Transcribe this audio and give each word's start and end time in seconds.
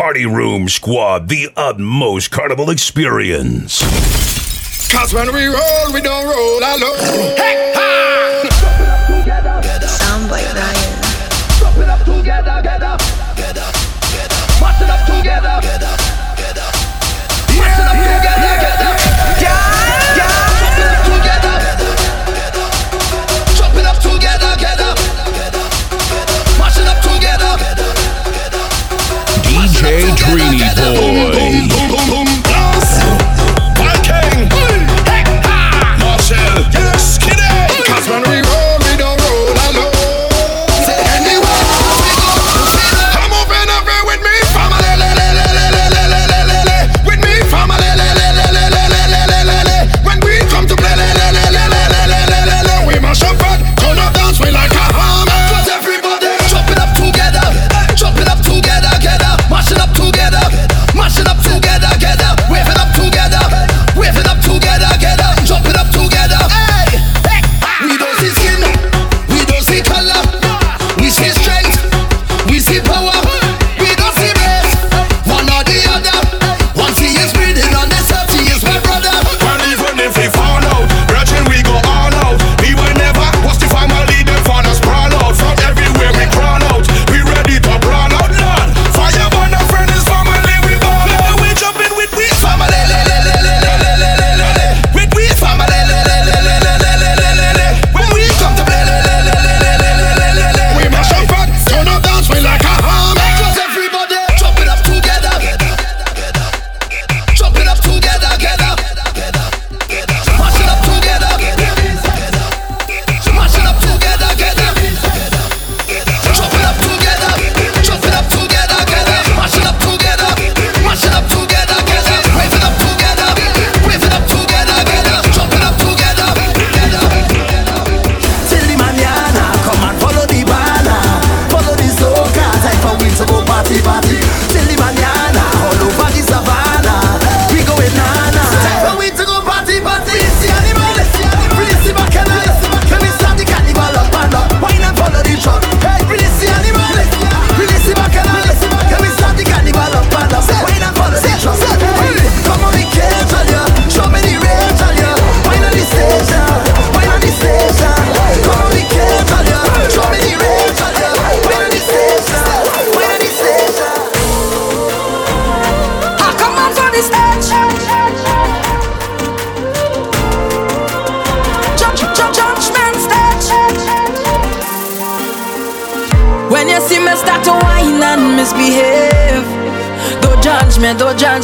Party 0.00 0.24
Room 0.24 0.66
Squad, 0.66 1.28
the 1.28 1.50
utmost 1.58 2.30
carnival 2.30 2.70
experience. 2.70 3.80
Cause 4.90 5.12
when 5.12 5.30
we 5.30 5.44
roll, 5.44 5.92
we 5.92 6.00
don't 6.00 6.24
roll 6.24 6.56
alone. 6.56 7.36
Hey, 7.36 7.70
ha! 7.76 8.48
Sound 9.86 10.30
Ryan. 10.30 10.56
Up 11.62 11.74
get 11.74 11.90
up. 11.90 12.06
Get 12.24 12.48
up, 12.48 12.64
get 12.64 12.82
up. 12.82 13.02
Up. 15.12 15.62
Get 15.62 15.82
up. 15.82 15.99
Hey, 29.90 30.06
Dreamy 30.14 30.60
Boy. 30.76 31.79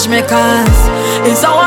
me 0.08 0.22
cause 0.22 0.88
it's 1.26 1.42
all 1.42 1.66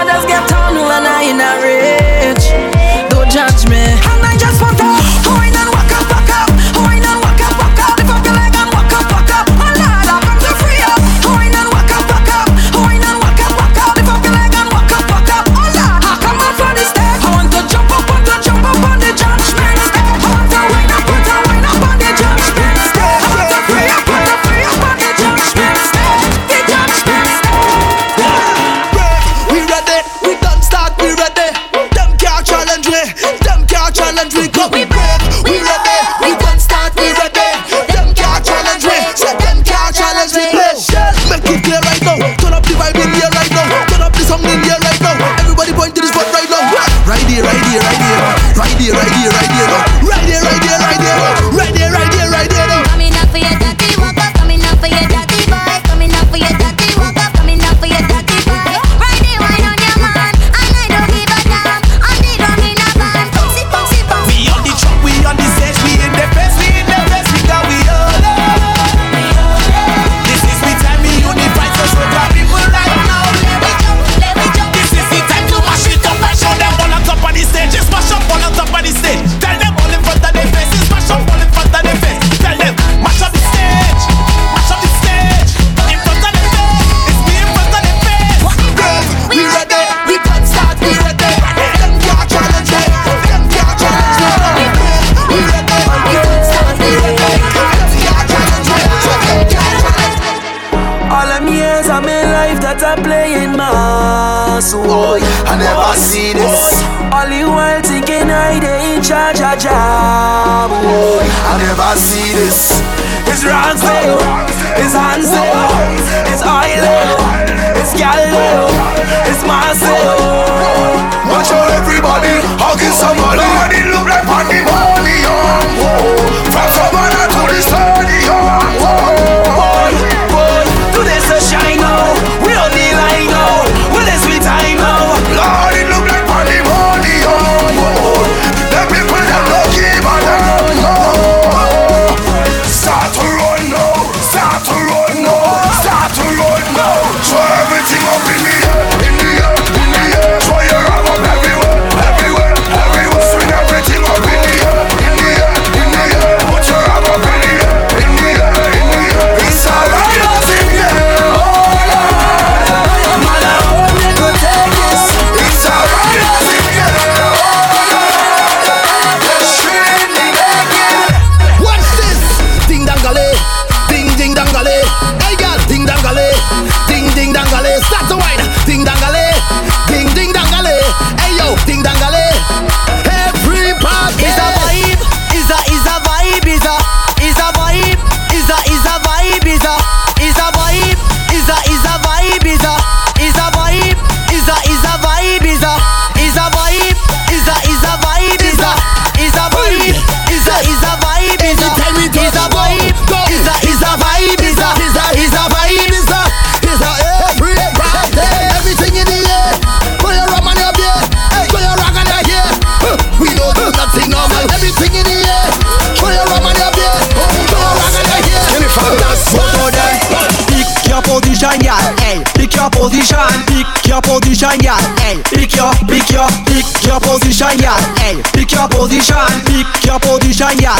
position, 224.19 224.59
y'all. 224.63 224.79
Hey, 224.99 225.21
pick 225.31 225.55
your, 225.55 225.71
pick 225.87 226.07
your, 226.11 226.27
pick 226.47 226.67
your 226.83 226.99
position, 226.99 227.55
y'all. 227.63 227.79
Hey, 227.99 228.19
pick 228.35 228.51
your 228.51 228.67
position, 228.67 229.15
pick 229.47 229.67
your 229.85 229.99
position, 229.99 230.51
y'all. 230.59 230.79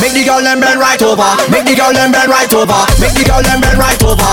Make 0.00 0.14
the 0.14 0.22
girl 0.26 0.42
them 0.42 0.58
bend 0.60 0.80
right 0.80 1.00
over. 1.02 1.30
Make 1.50 1.66
the 1.66 1.74
girl 1.78 1.92
them 1.94 2.10
bend 2.10 2.30
right 2.30 2.50
over. 2.54 2.80
Make 2.98 3.14
the 3.14 3.24
girl 3.24 3.42
them 3.42 3.60
bend 3.62 3.78
right 3.78 4.02
over. 4.02 4.30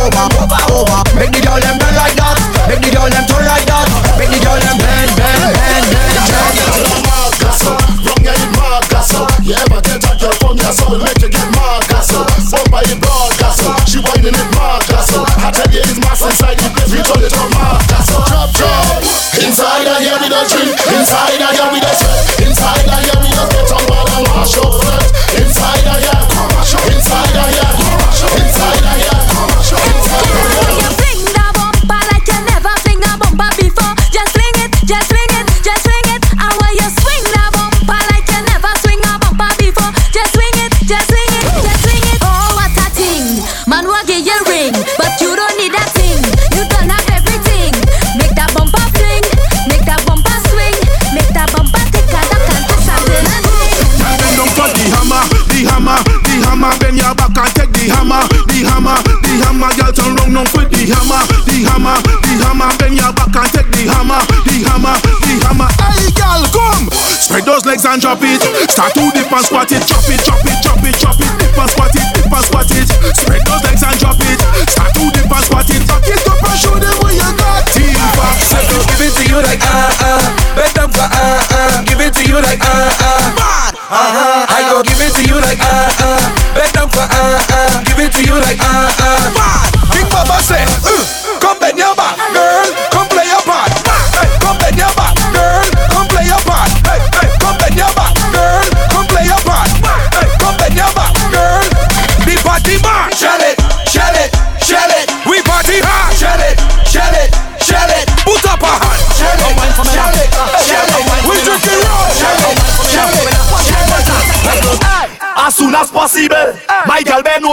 Over, 0.00 0.24
over, 0.40 0.60
over. 0.72 1.00
Make 1.16 1.32
the 1.32 1.40
girl 1.44 1.60
them 1.60 1.76
bend 1.76 1.96
like 1.96 2.16
that. 2.16 2.36
Make 2.68 2.80
the 2.80 2.90
girl 2.92 3.08
them 3.08 3.24
turn 3.28 3.44
like 3.44 3.66
that. 3.68 3.86
Make 4.16 4.32
the 4.32 4.40
girl 4.40 4.56
them 4.56 4.76
bend, 4.80 5.10
bend, 5.16 5.52
bend, 5.52 5.84
bend, 5.92 6.14
bend. 6.24 6.80
Wrong, 7.60 8.24
yeah, 8.24 8.36
you 8.40 8.48
mad, 8.56 8.84
that's 8.88 9.14
up. 9.14 9.28
Yeah, 9.42 9.60
but 9.68 9.84
get 9.84 10.04
out 10.04 10.20
your 10.20 10.32
phone, 10.40 10.56
yeah, 10.56 10.70
so 10.72 10.88
we 10.92 11.04
make 11.04 11.22
it. 11.22 11.29
like 16.50 16.58
the 16.58 16.70
place 16.74 16.90
we 16.90 16.98
call 17.06 17.22
it 17.22 17.30
Inside 19.40 19.86
I 19.86 20.02
hear 20.02 20.18
me 20.18 20.28
the 20.28 20.42
drink. 20.50 20.74
Inside 20.98 21.39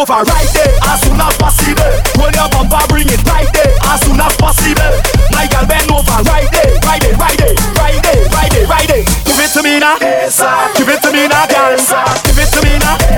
cover 0.07 0.23
right 0.31 0.47
there 0.53 0.73
as 0.87 1.01
soon 1.01 1.19
as 1.19 1.35
possible. 1.37 1.91
When 2.15 2.33
your 2.33 2.47
bumper 2.49 2.79
bring 2.87 3.07
it 3.07 3.21
right 3.27 3.47
there 3.51 3.75
as 3.91 3.99
soon 4.01 4.19
as 4.19 4.35
possible. 4.37 4.93
My 5.31 5.47
girl 5.51 5.67
bend 5.67 5.91
over 5.91 6.23
right 6.23 6.47
there, 6.51 6.79
right 6.87 7.01
there, 7.01 7.15
right 7.15 7.37
there, 7.37 7.55
right 7.75 8.01
there, 8.01 8.23
right 8.31 8.51
there, 8.51 8.67
right 8.67 8.87
there. 8.87 9.03
Give 9.03 9.39
it 9.39 9.51
to 9.53 9.63
me 9.63 9.79
now, 9.79 9.99
give 9.99 10.87
it 10.87 11.01
to 11.03 11.11
me 11.11 11.27
now, 11.27 11.45
girl. 11.47 11.75
Give 12.23 12.39
it 12.39 12.49
to 12.55 12.61
me 12.63 12.79
now. 12.79 13.16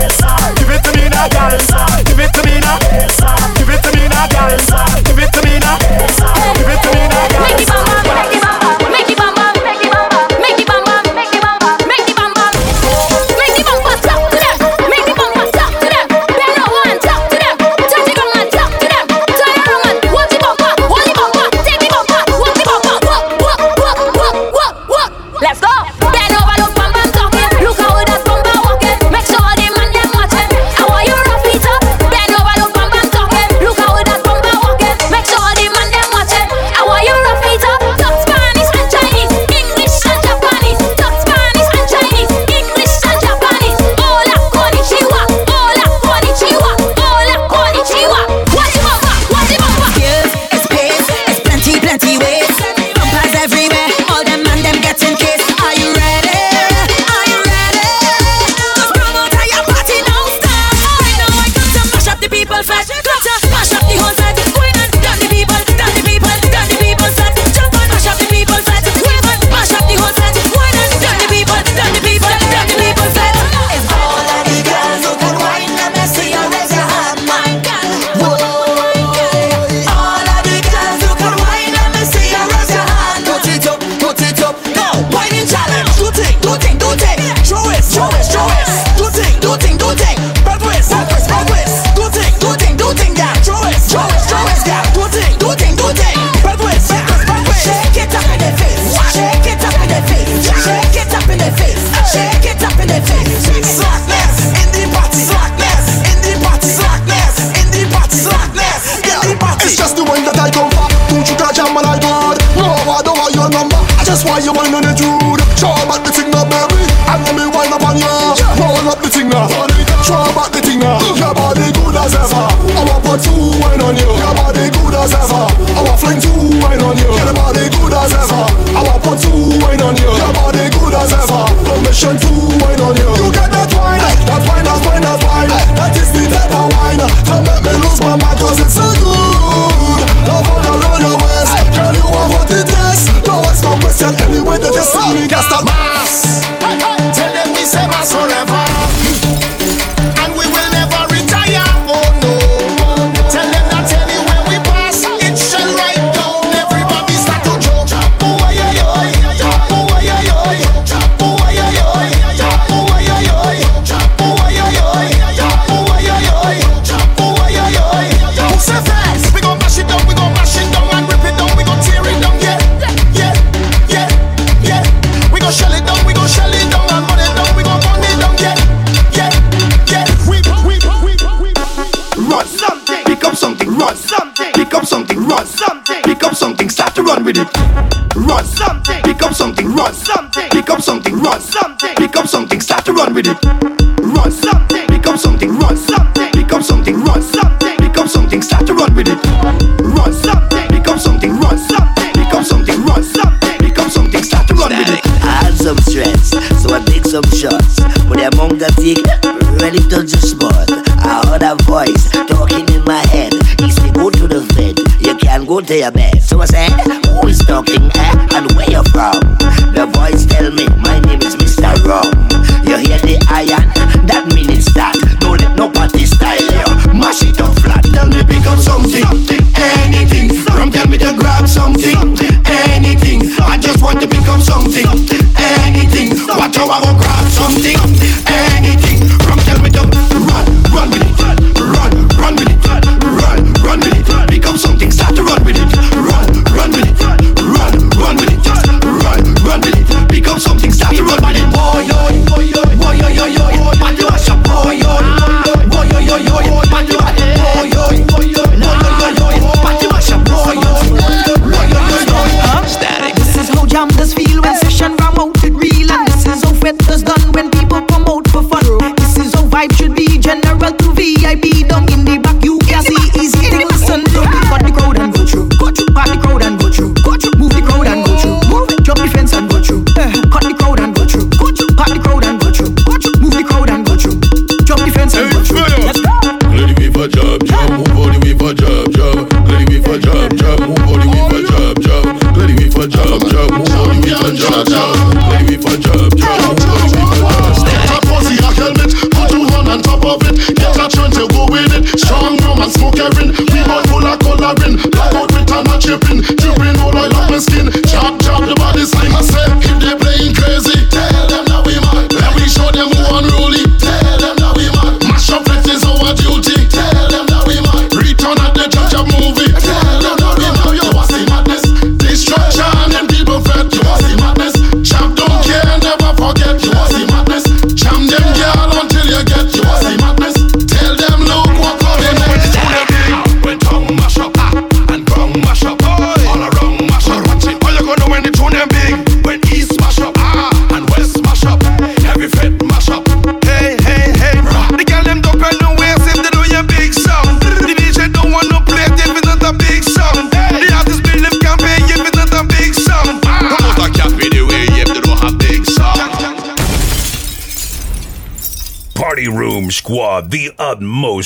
day. 215.70 215.84
I've 215.84 215.99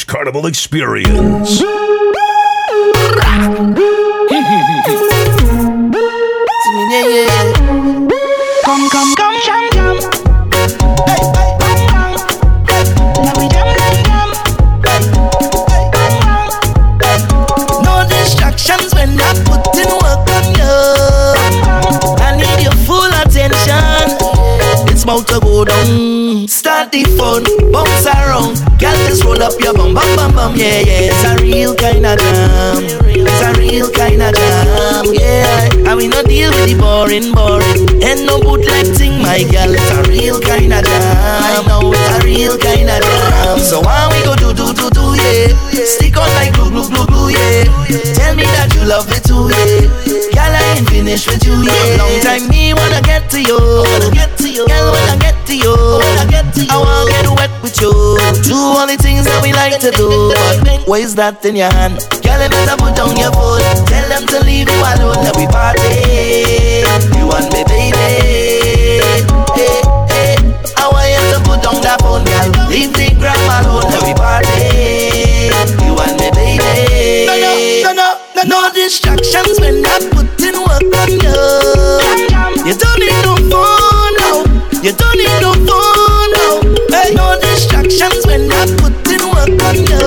Carnival 0.02 0.48
Experience. 0.48 1.62
up 29.54 29.62
your 29.62 29.74
bum 29.74 29.94
bum 29.94 30.16
bum 30.16 30.32
bum, 30.34 30.56
yeah 30.56 30.80
yeah. 30.82 31.12
It's 31.12 31.24
a 31.24 31.36
real 31.42 31.76
kind 31.76 32.06
of 32.06 32.18
jam. 32.18 32.84
It's 33.06 33.42
a 33.42 33.60
real 33.60 33.90
kind 33.92 34.22
of 34.22 34.34
jam, 34.34 35.06
yeah. 35.14 35.90
And 35.90 35.98
we 35.98 36.08
no 36.08 36.24
deal 36.24 36.50
with 36.52 36.70
the 36.70 36.76
boring 36.80 37.34
boring. 37.34 38.04
And 38.04 38.26
no 38.26 38.40
bootleg 38.40 38.96
ting, 38.98 39.22
my 39.22 39.44
girl. 39.44 39.74
It's 39.74 39.92
a 39.92 40.10
real 40.10 40.40
kind 40.42 40.74
of 40.74 40.84
jam. 40.84 41.18
I 41.44 41.64
know 41.68 41.94
it's 41.94 42.24
a 42.24 42.26
real 42.26 42.58
kind 42.58 42.90
of 42.90 43.02
jam. 43.02 43.60
So 43.60 43.82
why 43.82 44.10
we 44.12 44.24
go 44.26 44.36
do 44.36 44.54
do 44.54 44.74
do? 44.74 44.83
yeah. 45.24 45.86
Stick 45.88 46.18
on 46.18 46.28
like 46.36 46.54
glue, 46.54 46.70
glue, 46.70 46.88
glue, 46.88 47.08
glue, 47.08 47.30
yeah. 47.32 47.64
Tell 48.14 48.36
me 48.36 48.44
that 48.44 48.72
you 48.76 48.84
love 48.86 49.08
me 49.10 49.20
too, 49.24 49.48
yeah. 49.50 49.88
Girl, 50.36 50.54
I 50.54 50.76
ain't 50.78 50.88
finished 50.90 51.28
with 51.28 51.44
you, 51.46 51.56
yeah. 51.64 51.98
Long 52.00 52.20
time 52.22 52.48
me 52.50 52.74
wanna 52.74 53.02
get 53.02 53.30
to 53.32 53.40
you, 53.42 53.58
girl, 53.58 53.84
when 53.84 54.04
I 54.04 54.10
get 54.12 54.36
to 54.38 55.56
you. 55.56 55.76
I 56.70 56.78
wanna 56.78 57.12
get 57.12 57.28
wet 57.38 57.52
with 57.62 57.80
you. 57.82 57.92
Do 58.44 58.56
all 58.56 58.88
the 58.88 58.98
things 58.98 59.26
that 59.26 59.40
we 59.44 59.54
like 59.54 59.80
to 59.80 59.92
do, 59.92 60.10
what 60.90 61.02
is 61.02 61.16
that 61.16 61.44
in 61.46 61.56
your 61.56 61.72
hand? 61.72 62.00
Girl, 62.24 62.42
you 62.42 62.50
better 62.50 62.78
put 62.78 62.96
down 62.96 63.16
your 63.18 63.32
phone. 63.32 63.62
Tell 63.88 64.08
them 64.10 64.26
to 64.28 64.40
leave 64.44 64.68
you 64.70 64.82
alone. 64.82 65.22
Let 65.24 65.36
we 65.38 65.46
party. 65.48 66.84
You 67.18 67.28
want 67.28 67.52
me, 67.54 67.64
baby? 67.64 67.96
Hey, 69.56 69.82
hey. 70.10 70.36
I 70.78 70.90
want 70.92 71.08
you 71.08 71.24
to 71.36 71.40
put 71.46 71.62
down 71.62 71.80
that 71.84 72.02
phone, 72.02 72.24
girl. 72.26 72.70
Leave 72.70 72.94
the 72.94 73.14
grandma 73.20 73.62
alone. 73.64 73.92
Let 73.92 74.04
we 74.04 74.14
party. 74.14 74.73
distractions 78.84 79.58
when 79.62 79.80
I 79.86 79.96
put 80.12 80.28
in 80.44 80.60
work 80.60 80.92
on 81.00 81.12
you. 81.16 81.40
You 82.68 82.76
don't 82.76 83.00
need 83.00 83.24
no 83.24 83.40
phone 83.48 84.14
now. 84.20 84.44
You 84.84 84.92
don't 84.92 85.16
need 85.16 85.40
no 85.40 85.56
phone 85.64 86.30
now. 86.36 86.60
Hey, 86.92 87.16
no 87.16 87.40
distractions 87.40 88.28
when 88.28 88.52
I 88.52 88.68
put 88.84 88.92
in 89.08 89.24
work 89.32 89.56
on 89.64 89.76
you. 89.88 90.04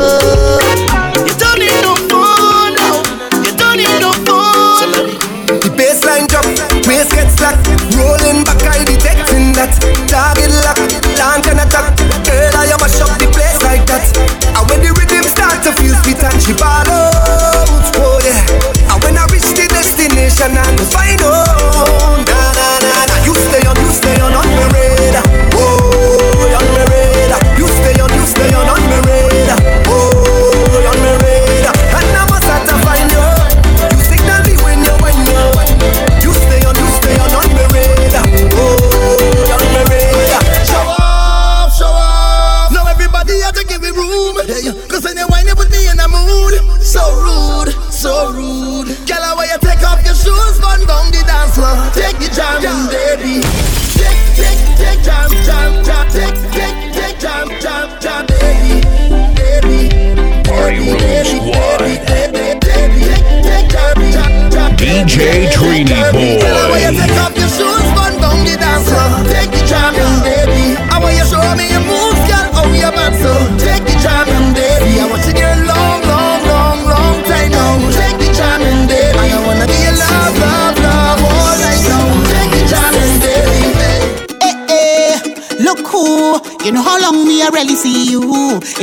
You 1.25 1.35
don't 1.41 1.57
need 1.57 1.81
no 1.89 1.97
phone 2.13 2.77
now. 2.77 3.01
You 3.41 3.53
don't 3.57 3.81
need 3.81 4.01
no 4.05 4.13
phone. 4.29 4.93
The 5.65 5.73
baseline 5.73 6.29
drop, 6.29 6.45
waist 6.87 7.13
gets 7.17 7.37
slack, 7.37 7.57
rolling 7.97 8.45
back, 8.45 8.61
I 8.61 8.85
detecting 8.85 9.57
that 9.57 9.73
target. 10.13 10.56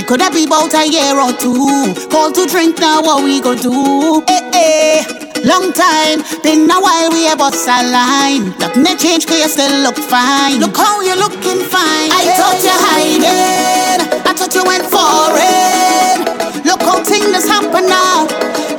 It 0.04 0.08
could 0.08 0.20
have 0.20 0.34
been 0.34 0.52
about 0.52 0.74
a 0.76 0.84
year 0.84 1.16
or 1.16 1.32
two. 1.32 1.96
Call 2.12 2.28
to 2.36 2.44
drink 2.46 2.78
now, 2.78 3.00
what 3.00 3.24
we 3.24 3.40
go 3.40 3.56
do? 3.56 4.20
Eh 4.28 4.52
eh. 4.52 5.00
Long 5.48 5.72
time, 5.72 6.20
been 6.44 6.68
a 6.68 6.76
while 6.76 7.08
we 7.08 7.24
have 7.32 7.40
bust 7.40 7.64
a 7.72 7.88
line. 7.88 8.52
Nothing 8.60 8.84
to 8.84 8.98
change, 9.00 9.24
cause 9.26 9.40
you 9.40 9.48
still 9.48 9.72
look 9.80 9.96
fine. 9.96 10.60
Look 10.60 10.76
how 10.76 11.00
you're 11.00 11.16
looking 11.16 11.64
fine. 11.72 12.12
I 12.12 12.36
thought 12.36 12.60
you 12.60 12.76
hiding. 12.76 14.28
I 14.28 14.36
thought 14.36 14.52
you 14.52 14.68
went 14.68 14.84
foreign. 14.92 16.28
Look 16.68 16.84
how 16.84 17.00
things 17.00 17.48
happen 17.48 17.88
now. 17.88 18.28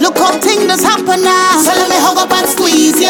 Look 0.05 0.21
how 0.21 0.37
things 0.45 0.85
happen 0.85 1.25
now. 1.25 1.57
So 1.65 1.73
let 1.73 1.89
me 1.89 1.97
hug 2.05 2.21
up 2.21 2.37
and 2.37 2.45
squeeze 2.53 3.01
you. 3.01 3.09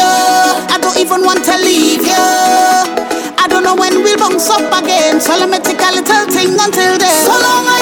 I 0.71 0.79
don't 0.79 0.95
even 0.95 1.19
want 1.27 1.43
to 1.51 1.55
leave 1.59 2.07
you. 2.07 2.95
I 3.35 3.47
don't 3.51 3.67
know 3.67 3.75
when 3.75 3.99
we'll 3.99 4.15
bounce 4.15 4.47
up 4.47 4.71
again. 4.71 5.19
So 5.19 5.35
let 5.35 5.51
me 5.51 5.59
take 5.59 5.83
a 5.83 5.91
little 5.91 6.31
thing 6.31 6.55
until 6.55 6.95
then. 6.95 7.25
So 7.27 7.35
long 7.35 7.74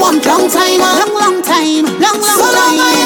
want 0.00 0.24
long 0.24 0.48
time. 0.48 0.80
uh. 0.80 1.04
Long, 1.04 1.14
long 1.14 1.42
time. 1.42 1.84
Long, 2.00 2.00
long 2.00 2.22
so 2.22 2.46
long 2.56 2.99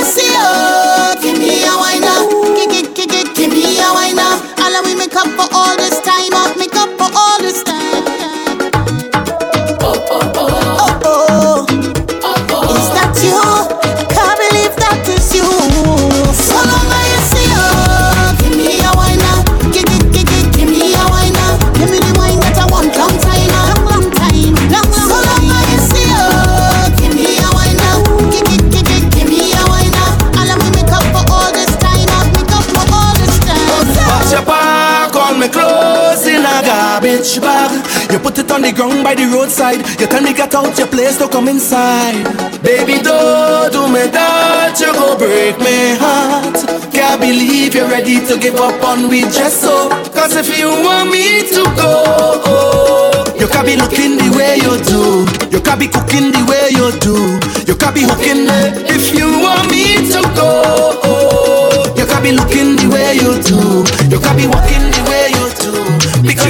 garbage 37.14 37.40
bag. 37.40 38.10
You 38.12 38.18
put 38.18 38.38
it 38.38 38.50
on 38.50 38.62
the 38.62 38.72
ground 38.72 39.04
by 39.04 39.14
the 39.14 39.26
roadside. 39.26 39.78
You 40.00 40.06
tell 40.06 40.22
me 40.22 40.32
get 40.34 40.54
out 40.54 40.76
your 40.78 40.86
place 40.86 41.18
don't 41.18 41.30
come 41.30 41.48
inside. 41.48 42.24
Baby, 42.62 43.02
don't 43.02 43.72
do 43.72 43.86
me 43.88 44.06
that, 44.10 44.74
you 44.80 44.92
go 44.92 45.16
break 45.16 45.58
my 45.58 45.94
heart. 45.98 46.56
Can't 46.92 47.20
believe 47.20 47.74
you're 47.74 47.88
ready 47.88 48.24
to 48.26 48.38
give 48.38 48.56
up 48.56 48.82
on 48.82 49.08
me 49.08 49.22
just 49.22 49.62
so. 49.62 49.88
Cause 50.12 50.36
if 50.36 50.58
you 50.58 50.68
want 50.68 51.10
me 51.10 51.46
to 51.54 51.62
go, 51.78 53.24
you 53.38 53.46
can 53.46 53.64
be 53.66 53.76
looking 53.76 54.18
the 54.18 54.28
way 54.36 54.58
you 54.58 54.74
do. 54.82 55.26
You 55.50 55.60
can 55.62 55.78
be 55.78 55.88
cooking 55.88 56.32
the 56.32 56.42
way 56.48 56.70
you 56.74 56.90
do. 56.98 57.38
You 57.66 57.76
can 57.76 57.94
be 57.94 58.02
hooking 58.02 58.46
me 58.46 58.60
if 58.90 59.14
you 59.14 59.28
want 59.40 59.70
me 59.70 60.10
to 60.10 60.20
go. 60.34 61.94
You 61.96 62.06
can 62.06 62.22
be 62.22 62.32
looking 62.32 62.76
the 62.76 62.88
way 62.90 63.14
you 63.14 63.38
do. 63.42 63.84
You 64.10 64.18
can 64.20 64.36
be 64.36 64.46
walking 64.46 64.83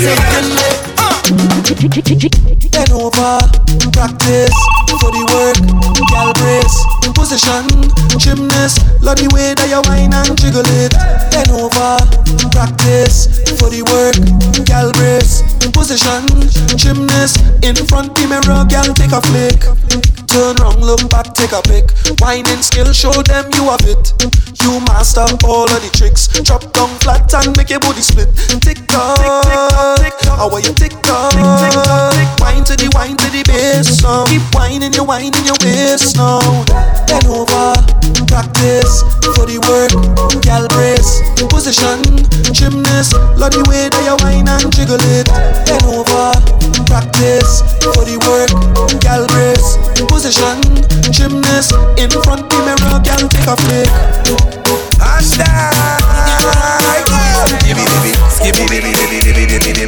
Me. 0.04 0.12
Uh. 1.00 1.16
Bend 2.70 2.92
over, 2.92 3.40
practice. 3.92 4.52
For 5.00 5.08
the 5.08 5.24
work, 5.32 5.56
gal 6.12 6.32
brace, 6.36 6.76
position, 7.16 7.64
gymnast. 8.18 8.84
Love 9.00 9.16
the 9.16 9.32
way 9.32 9.54
that 9.54 9.68
you 9.72 9.80
whine 9.88 10.12
and 10.12 10.36
jiggle 10.36 10.68
it. 10.84 10.92
Bend 11.32 11.50
over, 11.56 11.96
practice. 12.52 13.32
For 13.56 13.72
the 13.72 13.80
work, 13.88 14.20
gal 14.66 14.92
brace, 14.92 15.40
position, 15.72 16.28
gymnast. 16.76 17.40
In 17.64 17.74
front 17.88 18.14
the 18.14 18.28
mirror, 18.28 18.66
gal 18.68 18.92
take 18.92 19.12
a 19.12 19.22
flick. 19.24 20.23
Turn 20.34 20.56
round, 20.56 20.82
look 20.82 20.98
back, 21.10 21.32
take 21.32 21.52
a 21.54 21.62
pic. 21.62 21.94
Whining 22.18 22.58
skill, 22.58 22.90
show 22.92 23.14
them 23.22 23.46
you 23.54 23.70
have 23.70 23.86
it. 23.86 24.10
You 24.66 24.82
master 24.90 25.22
all 25.46 25.70
of 25.70 25.78
the 25.78 25.90
tricks. 25.94 26.26
Drop 26.42 26.66
down 26.74 26.90
flat 26.98 27.30
and 27.38 27.54
make 27.54 27.70
your 27.70 27.78
body 27.78 28.02
split. 28.02 28.34
Tick 28.58 28.82
tock, 28.90 29.22
how 30.26 30.50
are 30.50 30.58
you 30.58 30.74
tick 30.74 30.90
tock? 31.06 31.38
Wine 32.42 32.66
to 32.66 32.74
the 32.74 32.90
wine 32.98 33.14
to 33.14 33.30
the 33.30 33.46
bass 33.46 34.02
now. 34.02 34.26
Keep 34.26 34.42
whining, 34.58 34.90
you 34.94 35.04
whining 35.06 35.46
your 35.46 35.54
waist 35.62 36.18
now. 36.18 36.42
Bend 37.06 37.30
over, 37.30 37.78
practice 38.26 39.06
for 39.38 39.46
the 39.46 39.62
work. 39.70 39.94
Gal 40.42 40.66
brace, 40.74 41.22
position, 41.46 42.02
gymnast. 42.50 43.14
Love 43.38 43.54
the 43.54 43.62
way 43.70 43.86
that 43.86 44.02
you 44.02 44.18
whine 44.18 44.50
and 44.50 44.66
jiggle 44.74 44.98
it. 44.98 45.30
Bend 45.62 45.86
over, 45.94 46.34
practice 46.90 47.62
for 47.86 48.02
the 48.02 48.18
work. 48.26 48.50
Gal 48.98 49.28
brace, 49.30 49.78
position, 50.08 50.23
gymnast. 51.10 51.74
In 51.98 52.08
front 52.08 52.40
of 52.40 52.48
the 52.48 52.56
mirror, 52.64 53.00
gal 53.04 53.28
take 53.28 53.46
a 53.46 53.56
flick. 53.56 53.88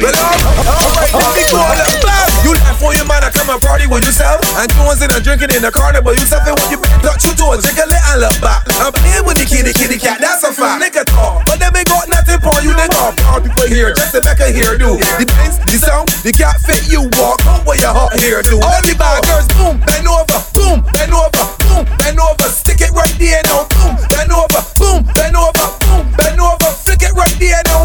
Well, 0.03 0.13
alright, 0.13 1.13
let 1.15 1.35
me 1.35 1.43
go 1.51 1.59
on 1.59 1.77
the 1.79 1.99
club. 2.01 2.26
You 2.47 2.55
laugh 2.63 2.79
for 2.79 2.95
your 2.95 3.03
man, 3.11 3.27
come 3.35 3.51
and 3.51 3.59
party 3.59 3.91
with 3.91 4.07
yourself. 4.07 4.39
And 4.55 4.71
Jones 4.79 5.03
in 5.03 5.11
and 5.11 5.19
drinking 5.19 5.51
in 5.59 5.67
the 5.67 5.75
carnival. 5.75 6.15
You 6.15 6.23
something 6.23 6.55
when 6.55 6.71
you 6.71 6.79
been 6.79 6.95
touch 7.03 7.27
you 7.27 7.35
to 7.35 7.45
a 7.51 7.59
jiggle 7.59 7.91
it 7.91 8.03
and 8.15 8.23
look 8.23 8.39
back. 8.39 8.63
I'm 8.79 8.95
playing 8.95 9.27
with 9.27 9.35
the 9.35 9.47
kitty, 9.51 9.75
kitty 9.75 9.99
cat, 9.99 10.23
that's 10.23 10.47
a 10.47 10.55
fact. 10.55 10.79
Nigga 10.79 11.03
talk, 11.11 11.43
but 11.43 11.59
them 11.59 11.75
ain't 11.75 11.91
got 11.91 12.07
nothing 12.07 12.39
for 12.39 12.55
you, 12.63 12.71
nigga. 12.71 13.19
All 13.27 13.43
people 13.43 13.67
here, 13.67 13.91
just 13.99 14.15
the 14.15 14.23
back 14.23 14.39
of 14.39 14.55
here 14.55 14.79
do. 14.79 14.95
The 14.95 15.27
pants, 15.27 15.59
the 15.67 15.75
sound, 15.75 16.07
the 16.23 16.31
cat 16.31 16.63
fit 16.63 16.87
you 16.87 17.11
walk. 17.19 17.43
Come 17.43 17.67
where 17.67 17.83
your 17.83 17.91
hot 17.91 18.15
hair 18.15 18.47
do. 18.47 18.63
All 18.63 18.79
the 18.79 18.95
bad 18.95 19.27
girls, 19.27 19.51
boom, 19.59 19.83
bend 19.83 20.07
over, 20.07 20.39
boom, 20.55 20.87
bend 20.95 21.11
over, 21.11 21.45
boom, 21.67 21.83
bend 21.99 22.23
over. 22.23 22.47
Stick 22.47 22.79
it 22.79 22.95
right 22.95 23.11
there 23.19 23.43
now, 23.43 23.67
boom, 23.75 23.99
bend 24.07 24.31
over, 24.31 24.63
boom, 24.79 25.03
bend 25.19 25.35
over, 25.35 25.67
boom, 25.83 26.07
bend 26.15 26.39
over. 26.39 26.71
Stick 26.79 27.03
it 27.03 27.15
right 27.19 27.35
there 27.43 27.59
now, 27.67 27.76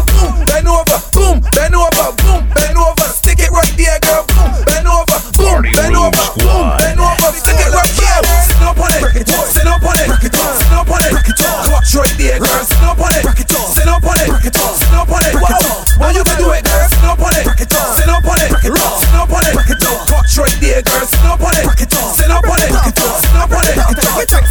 there, 12.22 12.38
girl. 12.38 12.62
Sit 12.62 12.82
up 12.82 13.00
on 13.00 13.10
it, 13.10 13.22
sit 13.26 13.88
up 13.88 14.04
on 14.04 14.16
it, 14.22 14.28
sit 14.54 14.94
up 14.94 15.10
on 15.10 15.22
it. 15.22 15.34
Wow, 15.42 15.84
why 15.98 16.10
you 16.14 16.22
can 16.22 16.38
do 16.38 16.50
it, 16.54 16.62
girl? 16.62 16.86
Sit 16.86 17.04
up 17.04 17.18
on 17.18 17.34
it, 17.34 17.44
sit 17.58 18.08
up 18.08 18.22
on 18.22 18.38
it, 18.38 18.50
sit 18.62 19.14
up 19.14 19.32
on 19.32 19.42
it. 19.42 19.54
Watch 20.12 20.38
right 20.38 20.58
there, 20.60 20.82
girl. 20.82 21.06
Sit 21.06 21.24
up 21.26 21.42
on 21.42 21.54
it, 21.58 21.66
sit 22.14 22.30
up 22.30 22.46
on 22.46 22.58
it, 22.58 22.70
sit 22.70 23.34
up 23.34 23.50
on 23.50 23.64
it. 23.66 23.76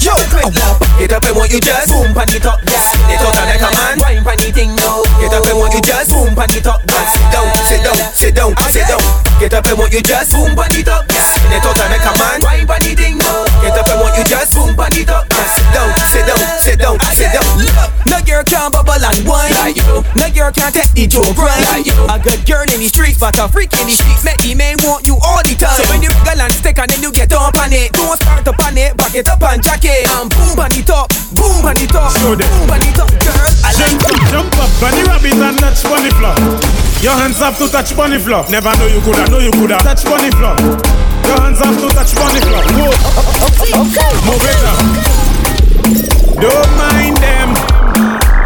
Yo, 0.02 0.12
I 0.12 0.50
want 0.52 0.82
Get 1.02 1.14
up 1.14 1.24
and 1.26 1.36
want 1.36 1.52
you 1.52 1.60
just 1.60 1.90
boom 1.90 2.14
pan 2.14 2.28
the 2.30 2.38
top, 2.38 2.62
yeah. 2.70 2.78
They 3.10 3.18
talk 3.18 3.34
like 3.34 3.58
a 3.58 3.70
man, 3.74 3.98
wine 3.98 4.24
pan 4.24 4.38
the 4.38 4.54
thing, 4.54 4.76
no. 4.78 5.02
Get 5.18 5.34
up 5.34 5.46
and 5.50 5.58
want 5.58 5.74
you 5.74 5.82
just 5.82 6.14
boom 6.14 6.36
pan 6.36 6.48
the 6.52 6.62
top, 6.62 6.82
yeah. 6.86 7.10
Sit 7.10 7.26
down, 7.34 7.50
sit 7.66 7.82
down, 7.82 7.98
sit 8.14 8.36
down, 8.36 8.52
sit 8.70 8.86
down. 8.86 9.02
Get 9.40 9.54
up 9.54 9.66
and 9.66 9.80
want 9.80 9.94
you 9.94 10.02
just 10.02 10.32
boom 10.32 10.54
pan 10.54 10.70
the 10.70 10.84
top, 10.86 11.10
yeah. 11.10 11.34
They 11.50 11.60
talk 11.64 11.78
like 11.80 12.06
a 12.06 12.14
man, 12.20 12.40
wine 12.46 12.68
pan 12.68 12.80
the 12.86 12.94
thing, 12.94 13.18
no. 13.18 13.50
Get 13.66 13.74
up 13.74 13.90
and 13.90 13.98
want 13.98 14.14
you 14.14 14.24
just 14.30 14.54
boom 14.54 14.76
pan 14.76 14.94
the 14.94 15.02
top, 15.02 15.26
yeah. 15.26 15.26
Sit 15.26 15.26
down, 15.26 15.31
sit 16.62 16.78
down, 16.78 16.93
sit 17.02 17.17
down, 17.17 17.17
sit 17.17 17.34
down. 17.34 17.58
Look, 17.58 17.89
no 18.06 18.17
girl 18.21 18.43
can 18.45 18.69
bubble 18.69 18.93
and 18.93 19.17
wine 19.26 19.50
like 19.58 19.74
you. 19.82 20.06
No 20.13 20.30
girl 20.30 20.54
can 20.54 20.69
take 20.69 20.93
the 20.93 21.10
joke 21.10 21.34
right 21.34 21.58
like 21.74 21.89
you. 21.89 21.97
A 22.06 22.21
good 22.21 22.45
girl 22.45 22.62
in 22.69 22.78
the 22.78 22.86
streets, 22.86 23.17
but 23.17 23.34
a 23.41 23.50
freak 23.50 23.74
in 23.82 23.89
the 23.89 23.97
streets. 23.97 24.21
Make 24.21 24.38
the 24.45 24.54
man 24.54 24.78
want 24.86 25.10
you 25.10 25.17
all 25.26 25.41
the 25.41 25.58
time. 25.58 25.74
So 25.74 25.84
when 25.89 26.06
you 26.06 26.13
girl 26.21 26.38
and 26.38 26.54
stick 26.54 26.78
and 26.78 26.86
then 26.86 27.02
you 27.02 27.10
get 27.10 27.34
up 27.34 27.58
on 27.58 27.74
it, 27.74 27.89
don't 27.97 28.13
start 28.21 28.45
up 28.45 28.62
on 28.62 28.78
it, 28.78 28.93
back 28.93 29.17
it 29.17 29.26
up 29.26 29.41
and 29.41 29.58
jack 29.65 29.82
it. 29.82 30.06
And 30.06 30.30
boom 30.30 30.62
on 30.62 30.69
the 30.69 30.86
top, 30.86 31.10
boom 31.34 31.65
on 31.65 31.74
the 31.74 31.88
top, 31.89 32.13
Show 32.21 32.38
them. 32.38 32.45
boom 32.45 32.69
on 32.69 32.80
the 32.80 32.89
top, 32.93 33.10
girl. 33.10 33.50
I 33.65 33.74
like 33.82 33.97
Jump 33.97 34.06
up, 34.06 34.21
jump 34.30 34.54
up, 34.62 34.69
bunny 34.78 35.02
rabbit 35.10 35.41
and 35.41 35.58
touch 35.58 35.82
bunny 35.82 36.13
floor. 36.13 36.38
Your 37.02 37.17
hands 37.17 37.41
have 37.41 37.58
to 37.58 37.65
touch 37.74 37.97
bunny 37.97 38.21
floor. 38.21 38.45
Never 38.54 38.69
know 38.78 38.86
you 38.86 39.02
coulda, 39.02 39.26
know 39.34 39.41
you 39.41 39.50
coulda 39.50 39.82
touch 39.82 40.06
bunny 40.06 40.30
floor. 40.38 40.54
Your 41.26 41.41
hands 41.41 41.58
have 41.58 41.74
to 41.74 41.88
touch 41.89 42.13
bunny 42.13 42.38
floor. 42.45 42.62
Move, 42.78 42.93
move 44.30 44.45
it 44.45 44.62
up. 44.69 46.21
Don't 46.41 46.71
mind 46.75 47.17
them. 47.17 47.54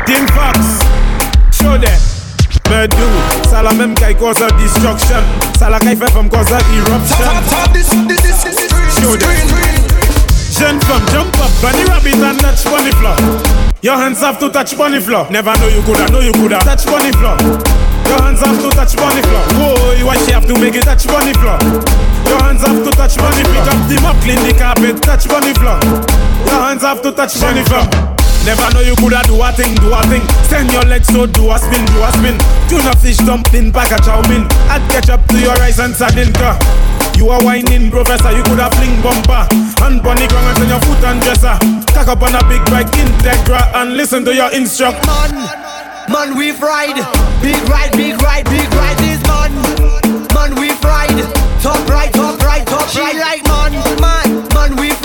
Team 0.05 0.27
Fox, 0.35 0.83
show 1.49 1.77
them. 1.77 1.97
Medu, 2.69 3.07
ça 3.49 3.61
la 3.63 3.71
même 3.71 3.93
qui 3.93 4.13
cause 4.15 4.41
of 4.41 4.51
destruction. 4.57 5.23
Ça 5.57 5.69
la 5.69 5.79
qui 5.79 5.95
fait 5.95 6.11
from 6.11 6.27
cause 6.27 6.51
a 6.51 6.59
eruption. 6.75 7.25
Show 8.99 9.15
them. 9.15 9.47
Jeune 10.51 10.79
femme, 10.81 11.01
jump 11.11 11.39
up, 11.39 11.49
bunny 11.61 11.85
rabbit 11.85 12.15
and 12.15 12.39
touch 12.39 12.65
bunny 12.65 12.91
floor. 12.91 13.15
Your 13.81 13.95
hands 13.95 14.19
have 14.19 14.39
to 14.39 14.49
touch 14.49 14.77
bunny 14.77 14.99
floor. 14.99 15.27
Never 15.29 15.53
know 15.59 15.67
you 15.67 15.81
coulda, 15.83 16.11
know 16.11 16.19
you 16.19 16.33
coulda 16.33 16.59
touch 16.59 16.85
bunny 16.85 17.11
floor. 17.13 17.37
Your 18.07 18.21
hands 18.21 18.41
have 18.41 18.59
to 18.61 18.69
touch 18.71 18.95
bunny 18.97 19.21
floor. 19.21 19.43
Whoa, 19.55 20.05
why 20.05 20.17
she 20.17 20.31
have 20.31 20.45
to 20.47 20.59
make 20.59 20.75
it 20.75 20.83
touch 20.83 21.07
bunny 21.07 21.33
floor? 21.33 21.59
Your 22.27 22.43
hands 22.43 22.65
have 22.65 22.83
to 22.83 22.91
touch 22.91 23.15
bunny 23.17 23.43
floor. 23.43 23.63
Pick 23.63 23.73
up 23.73 23.87
the 23.87 23.99
mop, 24.01 24.15
clean 24.21 24.43
the 24.43 24.53
carpet, 24.53 25.01
touch 25.01 25.27
bunny 25.27 25.53
floor. 25.53 25.79
Your 26.45 26.61
hands 26.61 26.83
have 26.83 27.01
to 27.01 27.11
touch 27.11 27.39
bunny 27.41 27.63
floor. 27.65 27.85
Never 28.45 28.69
know 28.77 28.81
you 28.85 28.93
coulda 29.01 29.25
do 29.25 29.41
a 29.41 29.49
thing, 29.51 29.73
do 29.81 29.89
a 29.89 30.01
thing. 30.05 30.21
Send 30.45 30.71
your 30.71 30.85
legs 30.85 31.07
so 31.09 31.25
do 31.25 31.49
a 31.49 31.57
spin, 31.57 31.81
do 31.89 31.97
a 32.05 32.11
spin. 32.13 32.37
Tuna 32.69 32.93
fish 33.01 33.17
dumpling, 33.17 33.73
pack 33.73 33.89
a 33.89 33.97
chow 34.05 34.21
mein. 34.29 34.45
Add 34.69 34.85
ketchup 34.91 35.25
to 35.33 35.37
your 35.41 35.55
rice 35.57 35.79
and 35.79 35.95
sardine 35.95 36.31
car. 36.33 36.53
You 37.17 37.29
are 37.29 37.41
whining, 37.43 37.89
professor. 37.89 38.29
You 38.29 38.43
coulda 38.43 38.69
fling 38.77 39.01
bumper. 39.01 39.49
Hand 39.81 40.05
on 40.05 40.15
the 40.21 40.27
ground 40.29 40.45
and 40.45 40.57
turn 40.61 40.69
your 40.69 40.81
foot 40.85 41.03
and 41.09 41.19
dresser. 41.25 41.57
Cock 41.89 42.07
up 42.07 42.21
on 42.21 42.35
a 42.35 42.43
big 42.45 42.61
bike, 42.69 42.91
Integra, 42.93 43.65
and 43.81 43.97
listen 43.97 44.23
to 44.25 44.35
your 44.35 44.51
instruct. 44.53 45.01
Man, 45.07 45.33
man, 46.13 46.37
we've 46.37 46.61
ride. 46.61 47.01
Big 47.41 47.57
ride, 47.65 47.93
big 47.97 48.21
ride, 48.21 48.45
big 48.45 48.69
ride 48.77 48.97
this 49.01 49.21
man. 49.25 49.57
Man, 50.37 50.53
we've 50.61 50.83
ride. 50.83 51.17
Top 51.63 51.81
right, 51.89 52.13
top 52.13 52.37
right, 52.43 52.67
top 52.67 52.87
She 52.89 52.99
like 52.99 53.41
man, 53.49 53.73
man, 53.97 54.47
man, 54.53 54.75
we've 54.75 55.01
ride. 55.01 55.04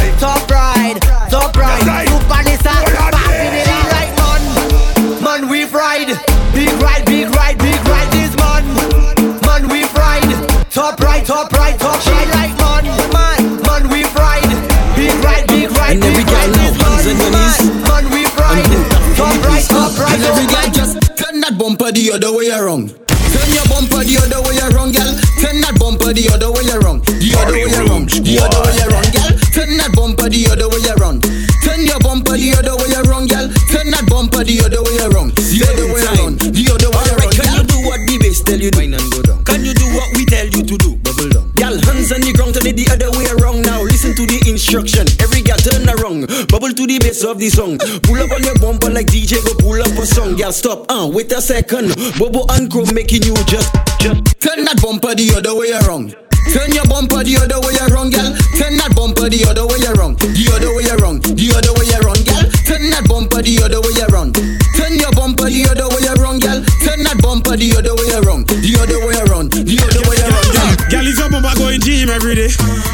the 22.01 22.11
other 22.13 22.33
way 22.35 22.49
around. 22.49 22.89
Turn 22.89 23.49
your 23.53 23.65
bumper 23.69 24.01
the 24.01 24.17
other 24.25 24.41
way 24.41 24.57
around, 24.57 24.89
girl. 24.97 25.13
Turn 25.37 25.61
that 25.61 25.77
bumper 25.77 26.09
the 26.09 26.25
other 26.33 26.49
way 26.49 26.65
around. 26.73 27.05
The 27.05 27.29
other 27.37 27.53
way 27.53 27.69
around. 27.77 28.09
The 28.09 28.41
other 28.41 28.61
way 28.65 28.81
around, 28.89 29.00
the 46.91 46.99
bass 46.99 47.23
of 47.23 47.39
the 47.39 47.49
song. 47.49 47.77
Pull 48.03 48.19
up 48.19 48.31
on 48.31 48.43
your 48.43 48.57
bumper 48.59 48.89
like 48.89 49.07
DJ, 49.07 49.39
go 49.45 49.53
pull 49.55 49.79
up 49.79 49.95
a 49.95 50.05
song. 50.05 50.35
Girl, 50.35 50.51
stop. 50.51 50.85
Uh, 50.89 51.09
wait 51.11 51.31
a 51.31 51.41
second. 51.41 51.95
Bobo 52.17 52.45
and 52.51 52.69
Crow 52.69 52.85
making 52.93 53.23
you 53.23 53.35
just, 53.47 53.71
just 53.99 54.19
turn 54.39 54.65
that 54.65 54.79
bumper 54.81 55.15
the 55.15 55.31
other 55.37 55.55
way 55.55 55.71
around. 55.71 56.15
Turn 56.51 56.73
your 56.73 56.83
bumper 56.89 57.23
the 57.23 57.37
other 57.37 57.61
way 57.61 57.77
around, 57.85 58.11
girl. 58.11 58.33
Turn 58.57 58.75
that 58.81 58.91
bumper 58.97 59.29
the 59.29 59.45
other 59.45 59.63
way 59.69 59.79
around. 59.93 60.19
The 60.19 60.45
other 60.51 60.73
way 60.73 60.89
around. 60.89 61.23
The 61.23 61.47
other 61.53 61.73
way 61.77 61.80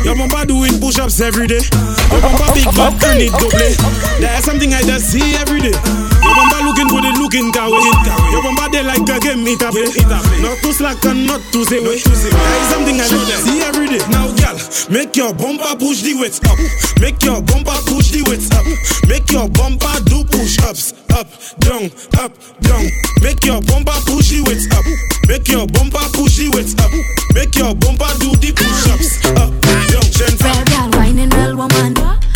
Your 0.08 0.16
bumper 0.16 0.46
doing 0.46 0.80
push-ups 0.80 1.20
every 1.20 1.48
day? 1.48 1.60
Your 1.60 2.22
bumper 2.22 2.54
big 2.54 2.64
but 2.78 2.96
turn 2.98 3.20
it 3.20 3.30
double. 3.34 4.22
There's 4.22 4.46
something 4.46 4.74
I 4.74 4.82
just 4.84 5.12
see 5.12 5.36
every 5.36 5.60
day. 5.60 6.17
Your 6.38 6.46
bumper 6.46 6.66
looking 6.70 6.88
good, 6.94 7.06
it 7.06 7.18
looking 7.18 7.52
cow. 7.52 7.74
Eh? 7.74 8.30
Your 8.30 8.44
bumper 8.44 8.70
they 8.70 8.84
like 8.86 9.10
a 9.10 9.18
game 9.18 9.42
it 9.50 9.58
up. 9.58 9.74
Not 9.74 10.62
too 10.62 10.70
slack 10.72 11.04
and 11.06 11.26
not 11.26 11.42
too 11.50 11.66
say 11.66 11.82
wait. 11.82 12.06
There 12.06 12.14
is 12.14 12.70
something 12.70 12.94
I 12.94 13.10
just 13.10 13.42
see 13.42 13.58
every 13.66 13.90
day. 13.90 14.06
Now, 14.14 14.30
girl, 14.38 14.54
make 14.94 15.18
your 15.18 15.34
bumper 15.34 15.74
push 15.82 16.06
the 16.06 16.14
weights 16.14 16.38
up. 16.46 16.54
Make 17.02 17.26
your 17.26 17.42
bumper 17.42 17.74
push 17.90 18.14
the 18.14 18.22
weights 18.30 18.54
up. 18.54 18.70
Make 19.10 19.32
your 19.34 19.50
bumper 19.50 19.98
do 20.06 20.22
push-ups. 20.30 20.94
Up, 21.18 21.26
down, 21.58 21.90
up, 22.22 22.30
down. 22.62 22.86
Make 23.26 23.42
your 23.42 23.58
bumper 23.66 23.98
push 24.06 24.30
the 24.30 24.46
weights 24.46 24.70
up. 24.78 24.86
Make 25.26 25.50
your 25.50 25.66
bumper 25.66 26.06
push 26.14 26.38
the 26.38 26.54
weights 26.54 26.78
up. 26.78 26.94
Make 27.34 27.58
your 27.58 27.74
bumper 27.74 28.14
do 28.22 28.30
the 28.38 28.54
push-ups. 28.54 29.26
Up, 29.42 29.50
down, 29.90 30.06
shen 30.14 30.38
from. 30.38 30.54
Girl, 30.70 31.02
whining 31.02 31.34
well, 31.34 31.66
woman. 31.66 32.27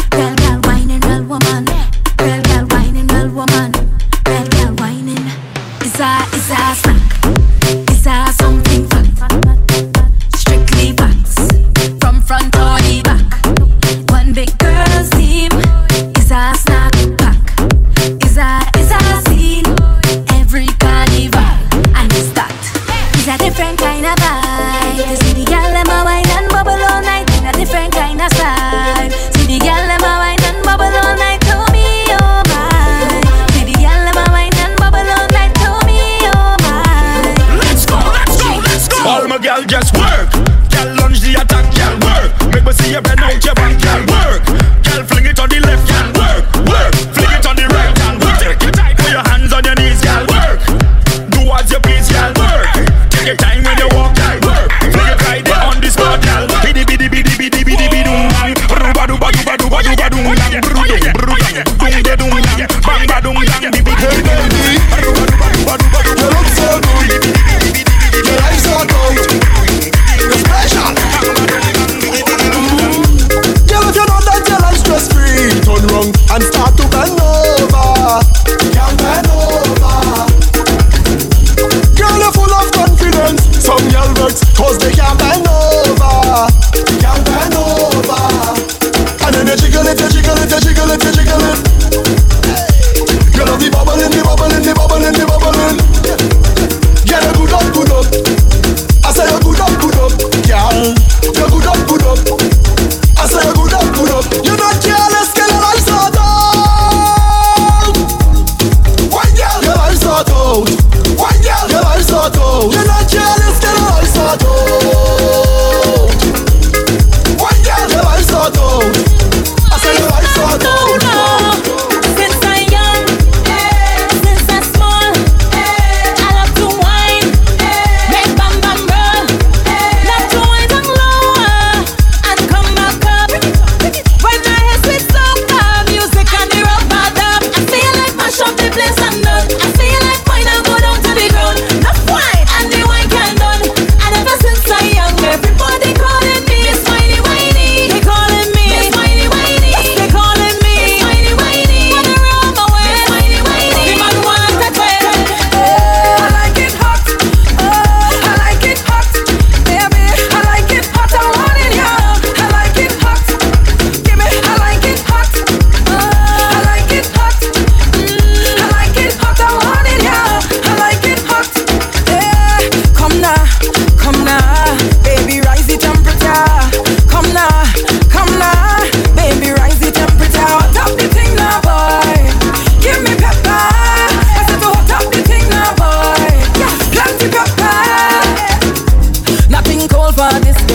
Gal 39.68 39.80
just 39.80 39.96
work. 39.96 40.11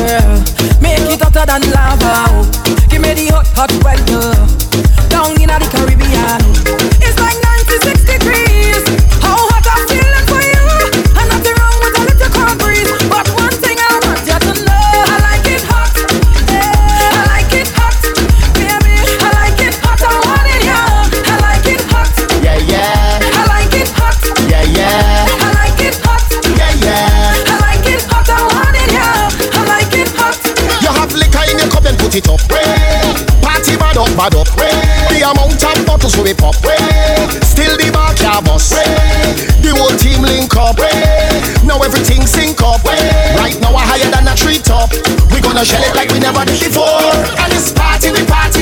girl. 0.07 0.38
Make 0.81 1.01
it 1.01 1.21
hotter 1.21 1.47
than 1.47 1.62
lava. 1.75 2.12
Oh. 2.31 2.45
Give 2.88 3.03
me 3.03 3.12
the 3.14 3.27
hot, 3.35 3.49
hot 3.59 3.73
weather. 3.85 4.35
Down 5.09 5.40
in 5.40 5.49
the 5.49 5.69
Caribbean. 5.73 6.40
It's 7.03 7.19
like 7.21 7.46
bad 34.17 34.35
up, 34.35 34.49
up. 34.49 34.57
The 35.13 35.21
amount 35.21 35.61
of 35.61 35.87
bottles 35.87 36.17
we 36.17 36.33
pop. 36.33 36.57
Still 37.45 37.77
the 37.77 37.91
bar 37.93 38.17
can't 38.17 38.45
bust. 38.45 38.73
The 39.61 39.71
whole 39.77 39.93
team 40.01 40.25
link 40.25 40.57
up. 40.57 40.81
Now 41.63 41.77
everything 41.85 42.25
sync 42.25 42.63
up. 42.65 42.83
Right 43.37 43.61
now 43.61 43.77
we're 43.77 43.85
higher 43.85 44.09
than 44.09 44.25
a 44.27 44.35
tree 44.35 44.59
top. 44.59 44.91
We 45.31 45.41
gonna 45.45 45.65
shell 45.65 45.85
it 45.85 45.95
like 45.95 46.09
we 46.11 46.19
never 46.19 46.45
did 46.49 46.61
before. 46.65 47.13
And 47.45 47.53
it's 47.53 47.73
party, 47.77 48.11
we 48.11 48.25
party, 48.25 48.56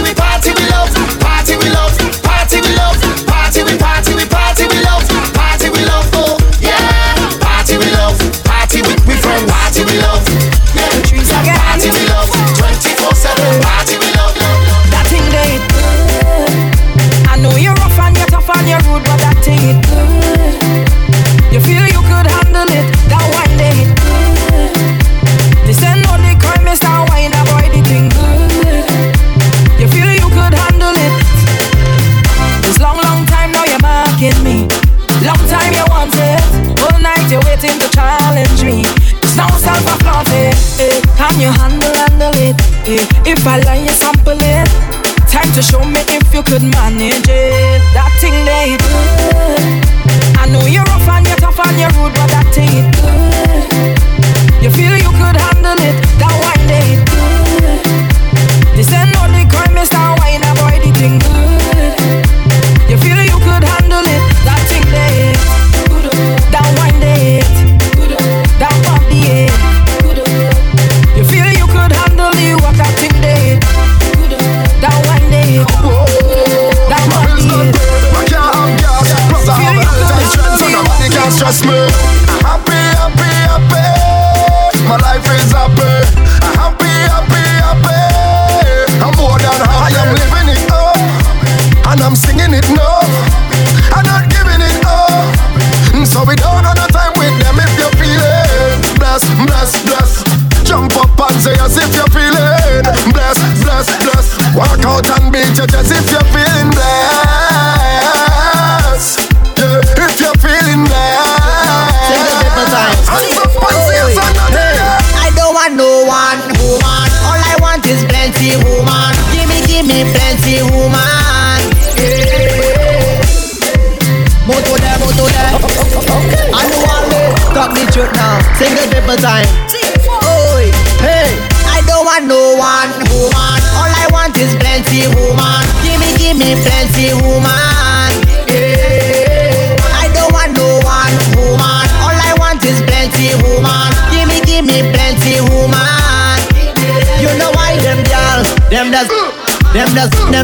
If 43.35 43.45
I 43.49 43.59
lie, 43.59 43.83
you 43.83 43.91
sample 43.91 44.39
it. 44.39 44.69
Time 45.29 45.51
to 45.55 45.61
show 45.61 45.85
me 45.85 46.01
if 46.07 46.33
you 46.33 46.43
could 46.45 46.63
manage 46.63 47.27
it. 47.29 47.83
That 47.93 48.15
thing 48.21 48.37
they 48.47 48.79
good. 48.79 50.39
I 50.39 50.47
know 50.47 50.65
you're 50.67 50.85
rough 50.85 51.09
and 51.09 51.27
you're 51.27 51.37
tough 51.37 51.59
and 51.59 51.77
you're 51.77 51.91
rude, 51.99 52.15
but 52.15 52.31
that 52.31 52.47
thing 52.55 52.71
it 52.71 52.95
good. 52.95 53.24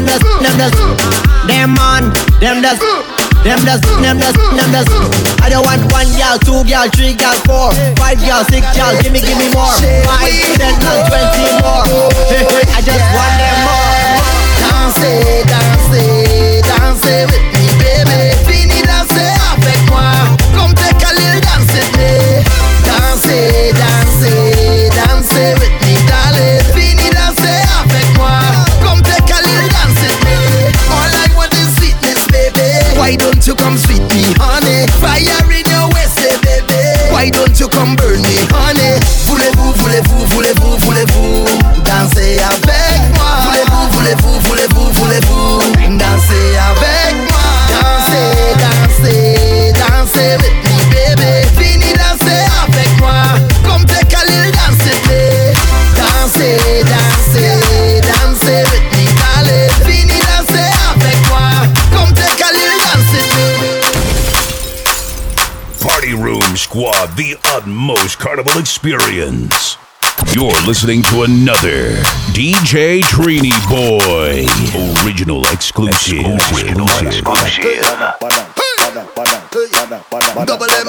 Them 0.01 0.17
does, 0.17 0.23
them 0.41 0.57
does, 0.57 0.73
them 1.47 1.73
man, 1.75 2.13
them 2.39 2.61
does. 2.61 2.79
Them 3.43 3.57
does, 3.65 3.81
them 3.81 4.17
does, 4.17 4.33
them 4.33 4.69
does. 4.71 4.85
I 5.41 5.49
don't 5.49 5.65
want 5.65 5.81
one 5.91 6.05
girl, 6.13 6.37
two 6.37 6.61
girl, 6.69 6.85
three 6.93 7.13
girl, 7.13 7.33
four, 7.45 7.73
five 7.97 8.17
girl, 8.21 8.45
six 8.49 8.61
girl. 8.77 8.93
Give 9.01 9.11
me, 9.11 9.19
give 9.21 9.37
me 9.37 9.49
more. 9.49 9.73
Five, 10.05 10.29
ten, 10.57 10.77
and 10.77 11.01
twenty 11.09 11.49
more. 11.61 11.85
I 12.69 12.81
just 12.85 13.01
want 13.13 13.33
them 13.41 13.57
more. 13.65 14.21
Dansez, 14.61 15.41
dansez, 15.49 16.61
dansez 16.69 17.25
with 17.33 17.45
me, 17.49 17.65
baby. 17.81 18.29
Fini 18.45 18.81
danser 18.85 19.33
avec 19.53 19.81
moi. 19.89 20.13
Comme 20.53 20.73
t'es 20.77 20.93
calé, 21.01 21.41
dansez 21.41 21.85
me. 21.97 22.45
Dansez, 22.85 23.73
dansez, 23.73 24.89
dansez 24.93 25.57
with 25.57 25.73
me, 25.81 25.90
Why 33.11 33.17
don't 33.17 33.45
you 33.45 33.53
come 33.55 33.77
sweet 33.77 33.99
me, 34.15 34.23
honey? 34.39 34.87
Fire 35.03 35.51
in 35.51 35.67
your 35.67 35.89
waist, 35.91 36.15
baby. 36.47 36.79
Why 37.11 37.29
don't 37.29 37.59
you 37.59 37.67
come 37.67 37.97
burn 37.97 38.21
me, 38.21 38.37
honey? 38.55 39.03
Voulez-vous, 39.27 39.73
voulez-vous, 39.83 40.25
voulez-vous, 40.27 40.77
voulez-vous 40.77 41.43
danser 41.83 42.39
avec 42.39 42.70
carnival 68.41 68.59
experience. 68.59 69.77
You're 70.33 70.51
listening 70.65 71.01
to 71.03 71.23
another 71.23 71.93
DJ 72.33 73.01
Trini 73.01 73.53
Boy. 73.69 74.45
Original 75.05 75.43
exclusive. 75.51 76.23
Double 80.45 80.65
M. 80.71 80.87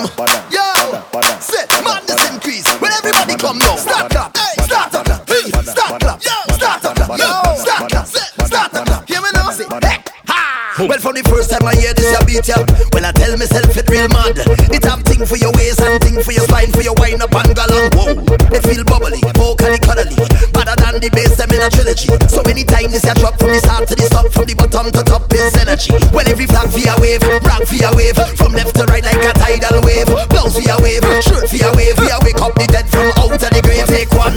Yo, 0.51 0.65
set 1.41 1.69
madness 1.85 2.31
increase. 2.31 2.67
When 2.81 2.93
everybody 2.93 3.37
come 3.37 3.59
now, 3.59 3.77
start 3.77 4.11
clap, 4.11 4.37
start 4.37 4.93
clap, 4.93 5.29
hey, 5.29 5.51
start 5.63 6.01
clap, 6.01 6.25
yo, 6.25 6.55
start 6.55 6.81
clap, 6.81 7.19
yo, 7.19 7.55
start 7.57 7.91
clap, 7.91 8.07
set, 8.07 8.47
start 8.47 8.71
clap. 8.71 9.09
Hear 9.09 9.21
me 9.21 9.29
now, 9.35 9.51
say, 9.51 9.65
hey, 9.65 9.99
ha. 10.27 10.77
Well, 10.79 10.99
from 10.99 11.15
the 11.15 11.23
first 11.29 11.51
time 11.51 11.67
I 11.67 11.75
hear 11.75 11.93
this, 11.93 12.17
I 12.17 12.25
beat 12.25 12.49
ya. 12.49 12.57
Well, 12.93 13.05
I 13.05 13.13
tell 13.13 13.37
myself 13.37 13.77
it 13.77 13.89
real 13.91 14.09
mad. 14.09 14.39
It 14.73 14.85
have 14.85 15.05
thing 15.23 15.39
for 15.39 15.39
your 15.39 15.53
waist 15.55 15.81
and 15.81 16.03
thing 16.03 16.19
for 16.23 16.33
your 16.33 16.43
spine, 16.45 16.71
for 16.73 16.83
your 16.83 16.95
wine 16.99 17.21
up 17.23 17.35
and 17.35 17.55
galang. 17.55 17.91
Whoa, 17.95 18.15
they 18.51 18.61
feel 18.61 18.85
bubbly, 18.85 19.21
vocally 19.39 19.79
cuddly, 19.79 20.17
better 20.51 20.75
than 20.75 20.99
the 20.99 21.11
bass, 21.13 21.37
them 21.37 21.51
in 21.55 21.63
a 21.63 21.71
trilogy. 21.71 22.11
So 22.27 22.43
anytime 22.51 22.91
this 22.91 23.07
a 23.07 23.15
drop 23.15 23.39
from 23.39 23.55
the 23.55 23.61
start 23.63 23.87
to 23.89 23.95
the 23.95 24.07
stop, 24.07 24.27
from 24.33 24.47
the 24.47 24.55
bottom 24.55 24.91
to 24.91 25.03
top 25.07 25.31
is 25.33 25.55
energy. 25.55 25.95
Well, 26.11 26.27
every 26.27 26.47
flag 26.47 26.69
via 26.75 26.95
wave, 26.99 27.23
rock 27.47 27.63
via 27.71 27.91
wave, 27.95 28.19
from 28.35 28.53
left 28.53 28.75
to 28.77 28.85
right 28.91 29.05
like 29.05 29.23
a 29.23 29.33
tidal 29.39 29.83
wave. 29.87 30.11
Blouse 30.31 30.59
via 30.59 30.77
wave, 30.83 31.07
shirt 31.23 31.47
via 31.51 31.71
wave, 31.77 31.97
via 31.99 32.19
wake 32.27 32.43
up 32.43 32.55
the 32.59 32.67
dead 32.67 32.87
from 32.91 33.13
out 33.23 33.39
of 33.39 33.51
the 33.53 33.61
grave. 33.63 33.87
Take 33.87 34.11
one, 34.19 34.35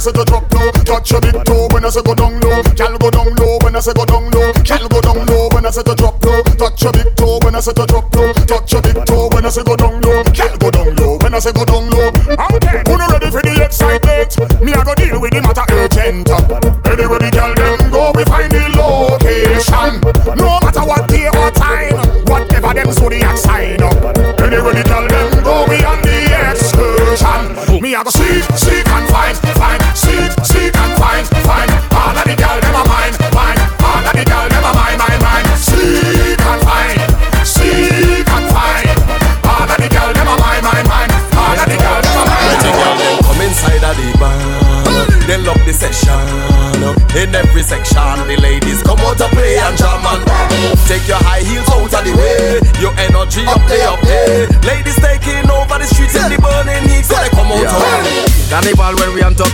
I 0.00 0.02
say 0.02 0.12
to 0.12 0.24
drop 0.24 0.50
low, 0.54 0.70
touch 0.88 1.10
your 1.10 1.20
big 1.20 1.44
toe. 1.44 1.68
When 1.74 1.84
I 1.84 1.90
say 1.90 2.00
go 2.00 2.14
down 2.14 2.40
low, 2.40 2.62
gal 2.72 2.96
go 2.96 3.10
down 3.10 3.34
low. 3.36 3.58
When 3.60 3.76
I 3.76 3.80
say 3.80 3.92
go 3.92 4.06
down 4.06 4.30
low, 4.30 4.50
gal 4.64 4.88
go 4.88 4.98
down 5.02 5.26
low. 5.26 5.48
When 5.52 5.66
I 5.66 5.70
say 5.70 5.82
to 5.82 5.94
drop 5.94 6.24
low, 6.24 6.40
touch 6.56 6.82
your 6.82 6.92
big 6.92 7.14
toe. 7.16 7.38
When 7.44 7.54
I 7.54 7.60
say 7.60 7.74
to 7.74 7.84
drop 7.84 8.14
low, 8.16 8.32
touch 8.48 8.72
your 8.72 8.80
big 8.80 8.96
toe. 9.04 9.28
When 9.28 9.44
I 9.44 9.50
say 9.50 9.62
go 9.62 9.76
down 9.76 10.00
low, 10.00 10.24
gal 10.32 10.56
go 10.56 10.70
down 10.70 10.96
low. 10.96 11.18
When 11.20 11.34
I 11.34 11.38
say 11.38 11.52
go 11.52 11.66
down 11.66 11.90
low, 11.90 12.10
ah. 12.38 12.48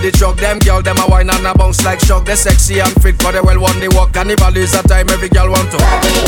The 0.06 0.14
truck, 0.14 0.38
them 0.38 0.62
girl 0.62 0.78
them 0.78 0.94
a 1.02 1.06
wine 1.10 1.26
and 1.26 1.42
a 1.42 1.50
bounce 1.50 1.82
like 1.82 1.98
shock. 1.98 2.22
They 2.22 2.38
sexy 2.38 2.78
and 2.78 2.94
fit 3.02 3.18
for 3.18 3.34
the 3.34 3.42
well 3.42 3.58
one 3.58 3.74
they 3.82 3.90
walk. 3.90 4.14
Carnival 4.14 4.54
is 4.54 4.70
a 4.78 4.82
time 4.86 5.10
every 5.10 5.26
girl 5.26 5.50
want 5.50 5.66
to 5.74 5.78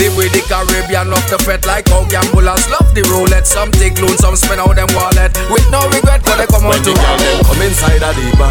live 0.03 0.19
with 0.19 0.35
the 0.35 0.43
Caribbean, 0.51 1.07
love 1.15 1.23
the 1.31 1.39
fete 1.39 1.63
like 1.63 1.87
how 1.87 2.03
gamblers 2.11 2.67
love 2.75 2.91
the 2.99 3.07
roulette. 3.07 3.47
Some 3.47 3.71
take 3.71 3.95
loan, 4.03 4.19
some 4.19 4.35
spend 4.35 4.59
out 4.59 4.75
them 4.75 4.91
wallet 4.99 5.31
with 5.47 5.63
no 5.71 5.87
regret. 5.95 6.27
Cause 6.27 6.43
they 6.43 6.51
come 6.51 6.67
When 6.67 6.83
to 6.83 6.91
the 6.91 6.99
girl 6.99 7.17
them 7.23 7.39
come 7.47 7.63
inside 7.63 8.03
of 8.03 8.19
the 8.19 8.27
bar, 8.35 8.51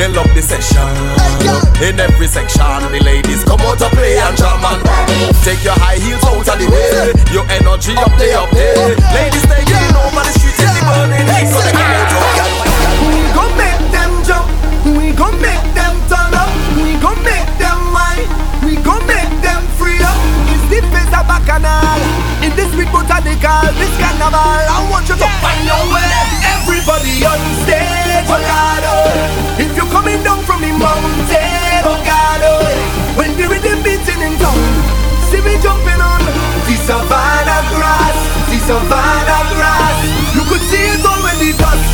they 0.00 0.08
love 0.08 0.32
the 0.32 0.40
session. 0.40 0.88
In 1.84 2.00
every 2.00 2.28
section, 2.28 2.80
the 2.88 3.04
ladies 3.04 3.44
come 3.44 3.60
out 3.68 3.76
to 3.84 3.88
play 3.92 4.16
and 4.16 4.32
jam 4.32 4.64
and 4.64 4.80
take 5.44 5.60
your 5.60 5.76
high 5.76 6.00
heels 6.00 6.24
out 6.24 6.40
of 6.40 6.56
the 6.56 6.66
way. 6.72 7.12
Your 7.36 7.44
energy 7.52 7.92
up 8.00 8.12
there, 8.16 8.40
up 8.40 8.48
there. 8.56 8.96
Ladies 9.12 9.44
taking 9.44 9.92
over 9.92 10.24
the 10.24 10.32
streets 10.40 10.56
the 10.56 10.80
burning 10.88 11.28
heat, 11.36 11.52
so 11.52 11.60
they 11.60 11.74
come 11.76 11.92
out 11.92 12.08
to 12.08 12.51
gon' 15.22 15.38
make 15.38 15.66
them 15.78 15.94
turn 16.10 16.34
up. 16.34 16.50
We 16.82 16.98
gon' 16.98 17.22
make 17.22 17.46
them 17.62 17.78
wine. 17.94 18.26
We 18.66 18.74
gon' 18.82 19.06
make 19.06 19.30
them 19.38 19.62
free 19.78 20.02
up. 20.02 20.18
It's 20.50 20.66
the 20.66 20.82
face 20.90 21.14
of 21.14 21.24
bacchanal. 21.30 22.02
In 22.42 22.50
this 22.58 22.66
sweet 22.74 22.90
botanical, 22.90 23.62
this 23.78 23.94
carnival. 24.02 24.58
I 24.66 24.82
want 24.90 25.06
you 25.06 25.14
to 25.14 25.28
find 25.38 25.62
your 25.62 25.84
way. 25.94 26.10
Everybody 26.58 27.22
on 27.22 27.38
stage, 27.62 28.26
oh 28.26 28.42
God, 28.50 28.82
oh. 28.82 29.62
If 29.62 29.70
you're 29.78 29.92
coming 29.94 30.18
down 30.26 30.42
from 30.42 30.58
the 30.58 30.74
mountain, 30.74 31.86
oh 31.86 31.98
God, 32.02 32.42
oh. 32.42 33.14
When 33.14 33.30
the 33.38 33.46
rhythm 33.46 33.78
beating 33.86 34.20
in 34.26 34.34
town, 34.42 34.58
see 35.30 35.38
me 35.46 35.54
jumping 35.62 36.02
on 36.02 36.22
the 36.66 36.74
savannah 36.82 37.62
grass, 37.70 38.18
the 38.50 38.58
savannah 38.58 39.42
grass. 39.54 39.98
You 40.34 40.42
could 40.50 40.64
see 40.66 40.82
it 40.82 41.06
all 41.06 41.22
when 41.22 41.38
the 41.38 41.54
dust 41.54 41.91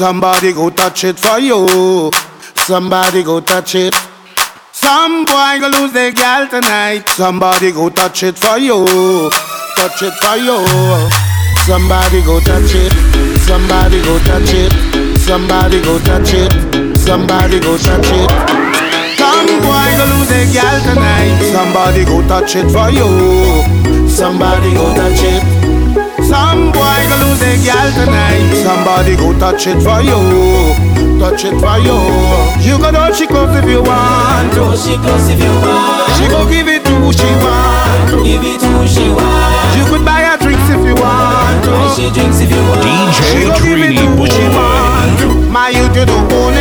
Somebody 0.00 0.54
go 0.54 0.70
touch 0.70 1.04
it 1.04 1.18
for 1.20 1.38
you. 1.38 2.10
Somebody 2.64 3.22
go 3.22 3.38
touch 3.38 3.74
it. 3.74 3.94
Some 4.72 5.26
boy 5.26 5.60
go 5.60 5.68
lose 5.68 5.92
their 5.92 6.10
gal 6.10 6.48
tonight. 6.48 7.06
Somebody 7.10 7.70
go 7.70 7.90
touch 7.90 8.22
it 8.22 8.38
for 8.38 8.56
you. 8.56 8.80
Touch 9.76 10.00
it 10.00 10.14
for 10.24 10.36
you. 10.40 10.56
Somebody 11.66 12.22
go 12.24 12.40
touch 12.40 12.72
it. 12.72 12.90
Somebody 13.44 14.00
go 14.00 14.18
touch 14.20 14.54
it. 14.54 14.72
Somebody 15.20 15.82
go 15.82 15.98
touch 15.98 16.32
it. 16.32 16.96
Somebody 16.96 17.60
go 17.60 17.76
touch 17.76 18.08
it. 18.08 18.30
Some 19.20 19.52
boy 19.60 19.88
go 20.00 20.04
lose 20.16 20.28
their 20.30 20.50
gal 20.50 20.80
tonight. 20.80 21.52
Somebody 21.52 22.06
go 22.06 22.26
touch 22.26 22.56
it 22.56 22.70
for 22.72 22.88
you. 22.88 24.08
Somebody 24.08 24.72
go 24.72 24.94
touch 24.94 25.20
it. 25.20 25.59
Some 26.30 26.70
boy 26.70 27.00
go 27.10 27.16
lose 27.26 27.40
their 27.42 27.58
gal 27.66 27.90
tonight. 27.98 28.54
Somebody 28.62 29.16
go 29.16 29.34
touch 29.38 29.66
it 29.66 29.82
for 29.82 29.98
you. 29.98 30.14
Touch 31.18 31.42
it 31.44 31.58
for 31.58 31.76
you. 31.82 31.98
You 32.62 32.78
go 32.78 32.90
know 32.94 33.10
she 33.12 33.26
close 33.26 33.50
if 33.58 33.66
you 33.66 33.82
want 33.82 34.54
to. 34.54 34.78
She 34.78 34.94
close 35.02 35.26
if 35.26 35.42
you 35.42 35.50
want. 35.58 36.06
She 36.16 36.30
go 36.30 36.46
give 36.46 36.68
it 36.70 36.86
to 36.86 36.92
who 37.02 37.10
she 37.12 37.26
want 37.42 38.14
to. 38.14 38.22
Give 38.22 38.46
it 38.46 38.60
to 38.62 38.68
who 38.78 38.86
she 38.86 39.10
want. 39.10 39.74
You 39.74 39.84
could 39.90 40.04
buy 40.06 40.22
her 40.22 40.38
drinks 40.38 40.70
if 40.70 40.80
you 40.86 40.94
want 40.94 41.66
to. 41.66 41.70
Buy 41.74 41.90
she 41.98 42.06
drinks 42.14 42.38
if 42.38 42.50
you 42.54 42.62
want. 42.62 42.78
DJ 42.86 43.18
She 43.26 43.40
go 43.50 43.56
give 43.58 43.82
it 43.82 43.98
to 43.98 44.06
who 44.14 44.24
she 44.30 44.46
want 44.54 45.12
to. 45.26 45.28
My 45.50 45.68
youth 45.74 45.96
you 45.98 46.06
don't 46.06 46.30
own 46.30 46.54
it. 46.54 46.59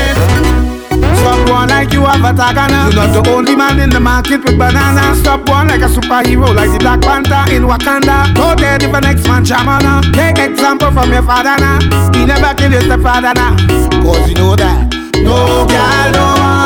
Someone 1.40 1.70
like 1.70 1.94
you 1.94 2.04
have 2.04 2.20
a 2.20 2.34
tagana. 2.36 2.92
You're 2.92 3.08
not 3.08 3.24
the 3.24 3.32
only 3.32 3.56
man 3.56 3.80
in 3.80 3.90
the 3.90 4.00
market 4.00 4.44
with 4.44 4.58
banana. 4.58 5.16
Stop 5.16 5.48
one 5.48 5.68
like 5.68 5.82
a 5.82 5.88
superhero, 5.88 6.54
like 6.54 6.72
the 6.72 6.80
Black 6.80 7.02
Panther 7.02 7.52
in 7.54 7.64
Wakanda. 7.64 8.36
Go 8.36 8.56
there 8.56 8.76
if 8.76 8.92
the 8.92 9.00
next 9.00 9.26
man 9.26 9.44
shamana. 9.46 10.04
Take 10.14 10.38
example 10.38 10.92
from 10.92 11.12
your 11.12 11.24
father 11.24 11.56
now. 11.58 11.80
He 12.14 12.26
never 12.26 12.54
killed 12.56 12.74
his 12.74 12.84
stepfather 12.84 13.34
now. 13.34 13.56
Cause 14.04 14.28
you 14.30 14.36
know 14.36 14.56
that. 14.56 14.92
No 15.16 15.66
girl, 15.68 16.08
no 16.12 16.28
one, 16.44 16.59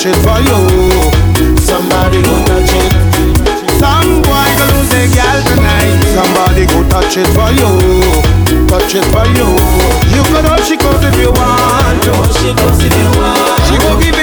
touch 0.00 0.16
it 0.16 0.22
for 0.24 0.40
you. 0.40 1.60
Somebody 1.60 2.22
go 2.22 2.32
touch 2.48 2.72
it. 2.72 2.92
Some 3.76 4.22
boy 4.24 4.48
go 4.56 4.64
lose 4.72 4.88
their 4.88 5.08
girl 5.12 5.38
tonight. 5.44 6.00
Somebody 6.16 6.64
go 6.64 6.80
touch 6.88 7.18
it 7.18 7.28
for 7.36 7.52
you. 7.52 7.68
Touch 8.66 8.94
it 8.96 9.04
for 9.12 9.26
you. 9.36 9.48
You 10.16 10.22
can 10.32 10.46
all 10.48 10.62
she 10.64 10.76
goes 10.80 11.04
if 11.04 11.16
you 11.20 11.30
want. 11.32 12.00
She 12.40 12.48
goes 12.56 12.80
if 12.80 12.96
you 12.96 13.10
want. 13.20 13.60
She 13.68 13.76
go 13.76 14.00
give 14.00 14.19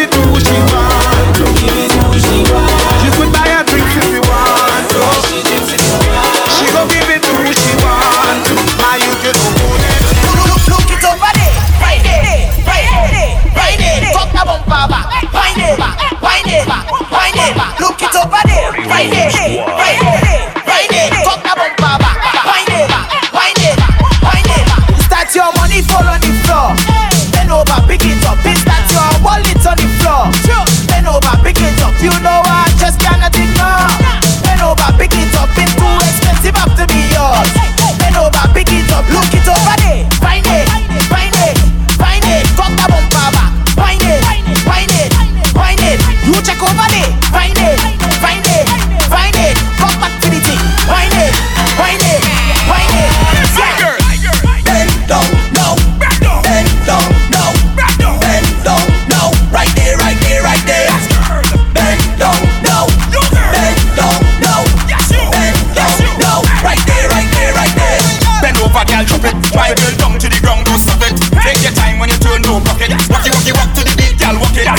Over, 68.78 68.94
girl, 68.94 69.06
drop 69.10 69.26
it. 69.26 69.34
Drive 69.50 69.74
it 69.74 69.98
down 69.98 70.14
to 70.22 70.30
the 70.30 70.38
ground, 70.38 70.70
don't 70.70 70.78
stop 70.78 71.02
it. 71.02 71.18
Take 71.42 71.66
your 71.66 71.74
time 71.74 71.98
when 71.98 72.14
you 72.14 72.20
turn, 72.22 72.46
no 72.46 72.62
pocket. 72.62 72.94
Walk 73.10 73.26
it, 73.26 73.34
walk 73.34 73.50
it, 73.50 73.58
walk 73.58 73.74
to 73.74 73.82
the 73.82 73.90
beat, 73.98 74.14
girl, 74.22 74.38
walk 74.38 74.54
it. 74.54 74.70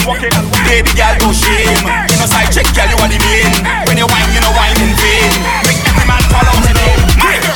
Baby 0.70 0.94
girl, 0.94 1.18
no 1.18 1.34
shame. 1.34 1.66
You 2.06 2.14
know 2.14 2.30
side 2.30 2.46
check, 2.54 2.70
girl, 2.78 2.86
you 2.86 2.94
are 2.94 3.10
the 3.10 3.18
main. 3.18 3.50
When 3.90 3.98
you 3.98 4.06
whine, 4.06 4.30
you 4.30 4.38
know 4.38 4.54
whine 4.54 4.78
in 4.78 4.94
vain. 5.02 5.34
Make 5.66 5.82
every 5.82 6.06
man 6.06 6.22
out 6.30 6.46
your 6.46 6.78
name. 6.78 7.02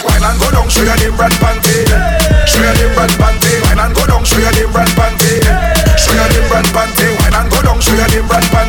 Wine 0.03 0.26
and 0.26 0.34
go 0.43 0.51
down, 0.51 0.66
show 0.66 0.82
your 0.82 0.99
them 0.99 1.14
brand 1.14 1.36
panty. 1.38 1.86
Show 2.51 2.59
your 2.59 2.74
them 2.74 2.90
brand 2.90 3.14
panty. 3.22 3.53
Wine 3.62 3.78
and 3.78 3.95
go 3.95 4.03
down, 4.03 4.26
show 4.26 4.43
your 4.43 4.51
them 4.51 4.66
brand 4.74 4.90
panty. 4.99 5.38
Show 5.95 6.11
your 6.11 6.26
them 6.26 6.43
brand 6.51 6.66
panty. 6.74 7.07
Wine 7.22 7.38
and 7.38 7.49
go 7.55 7.62
down, 7.62 7.78
show 7.78 7.95
your 7.95 8.11
them 8.11 8.26
brand 8.26 8.51
panty. 8.51 8.62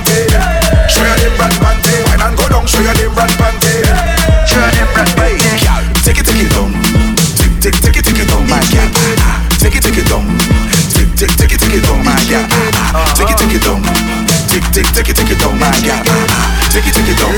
Take, 14.73 14.89
take 14.89 15.09
it, 15.09 15.15
take 15.15 15.29
it 15.29 15.37
down, 15.37 15.53
my 15.61 15.69
girl. 15.85 16.01
Take 16.73 16.89
it, 16.89 16.97
take 16.97 17.05
it 17.05 17.17
down. 17.21 17.29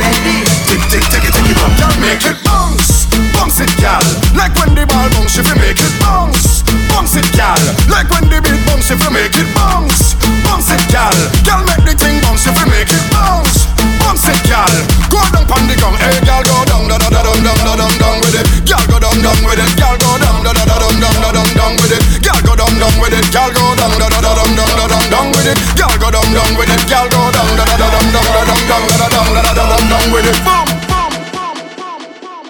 Take, 0.71 0.79
take, 0.88 1.03
take 1.11 1.27
it, 1.27 1.33
take 1.36 1.51
it. 1.51 1.57
Girl, 1.75 1.91
make 1.99 2.23
it 2.23 2.39
bounce, 2.47 3.11
bounce 3.36 3.59
it, 3.59 3.67
girl. 3.75 3.99
Like 4.39 4.55
when 4.55 4.71
the 4.71 4.88
ball 4.88 5.03
bounce, 5.11 5.36
if 5.36 5.43
you 5.43 5.55
make 5.59 5.75
it 5.75 5.93
bounce, 5.99 6.63
bounce 6.88 7.19
it, 7.19 7.27
girl. 7.36 7.59
Like 7.91 8.07
when 8.07 8.31
the 8.31 8.39
beat 8.39 8.63
bounce, 8.63 8.88
if 8.88 9.03
you 9.03 9.11
make 9.11 9.36
it 9.36 9.51
bounce, 9.51 10.15
bounce 10.47 10.71
it, 10.71 10.79
girl. 10.88 11.11
Girl, 11.43 11.59
make 11.67 11.83
the 11.83 11.93
thing 11.99 12.23
bounce, 12.23 12.47
if 12.47 12.55
you 12.55 12.71
make 12.71 12.88
it 12.88 13.03
bounce, 13.11 13.67
bounce 14.06 14.30
it, 14.30 14.38
girl. 14.45 14.70
Go 15.10 15.22
down 15.34 15.45
pon 15.49 15.66
the 15.66 15.74
ground, 15.82 15.97
hey, 15.97 16.22
girl, 16.22 16.45
go 16.45 16.62
down, 16.70 16.86
da 16.86 17.01
da 17.01 17.10
da 17.10 17.22
dum 17.26 17.41
dum 17.41 17.58
da 17.66 17.74
dum 17.74 17.93
dum 17.97 18.16
with 18.22 18.38
it. 18.38 18.45
Girl, 18.70 18.86
go 18.86 18.97
down, 19.01 19.18
down 19.26 19.39
with 19.41 19.58
it. 19.58 19.72
Girl, 19.82 19.97
go 19.97 20.12
down, 20.22 20.38
da 20.45 20.53
da 20.53 20.64
da 20.70 20.78
dum 20.78 20.95
dum 21.01 21.16
da 21.26 21.30
dum 21.34 21.49
dum 21.58 21.74
with 21.82 21.93
it. 21.97 22.01
Girl, 22.22 22.39
go 22.45 22.53
down, 22.53 22.74
down 22.78 22.93
with 23.01 23.18
it. 23.18 23.26
Girl, 23.34 23.49
go 23.49 23.66
down, 23.74 23.93
da 23.97 24.08
da 24.14 24.20
da 24.22 24.32
dum 24.38 24.51
dum 24.53 24.70
da 24.78 24.86
dum 24.86 25.06
dum 25.10 25.26
with 25.34 25.49
it. 25.49 25.58
Girl, 25.74 25.95
go 25.97 26.08
down, 26.14 26.30
down 26.30 26.51
with 26.53 26.70
it. 26.70 26.82
Girl, 26.86 27.08
go 27.10 27.22
down, 27.34 27.49
da 27.58 27.66
da 27.66 27.76
da 27.82 27.88
dum 27.89 28.06
dum 28.14 28.28
da 28.30 28.41
dum 28.45 28.62
dum 28.70 28.84
da 28.86 28.95
da 29.01 29.08
dum 29.10 29.28
da 29.34 29.41
da 29.41 29.53
da 29.58 29.64
dum 29.74 29.84
dum 29.89 30.06
with 30.14 30.30
it. 30.30 30.38
Boom. 30.45 30.70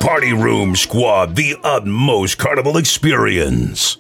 Party 0.04 0.34
Room 0.34 0.76
Squad, 0.76 1.36
the 1.36 1.56
utmost 1.64 2.38
carnival 2.38 2.78
experience. 2.78 3.98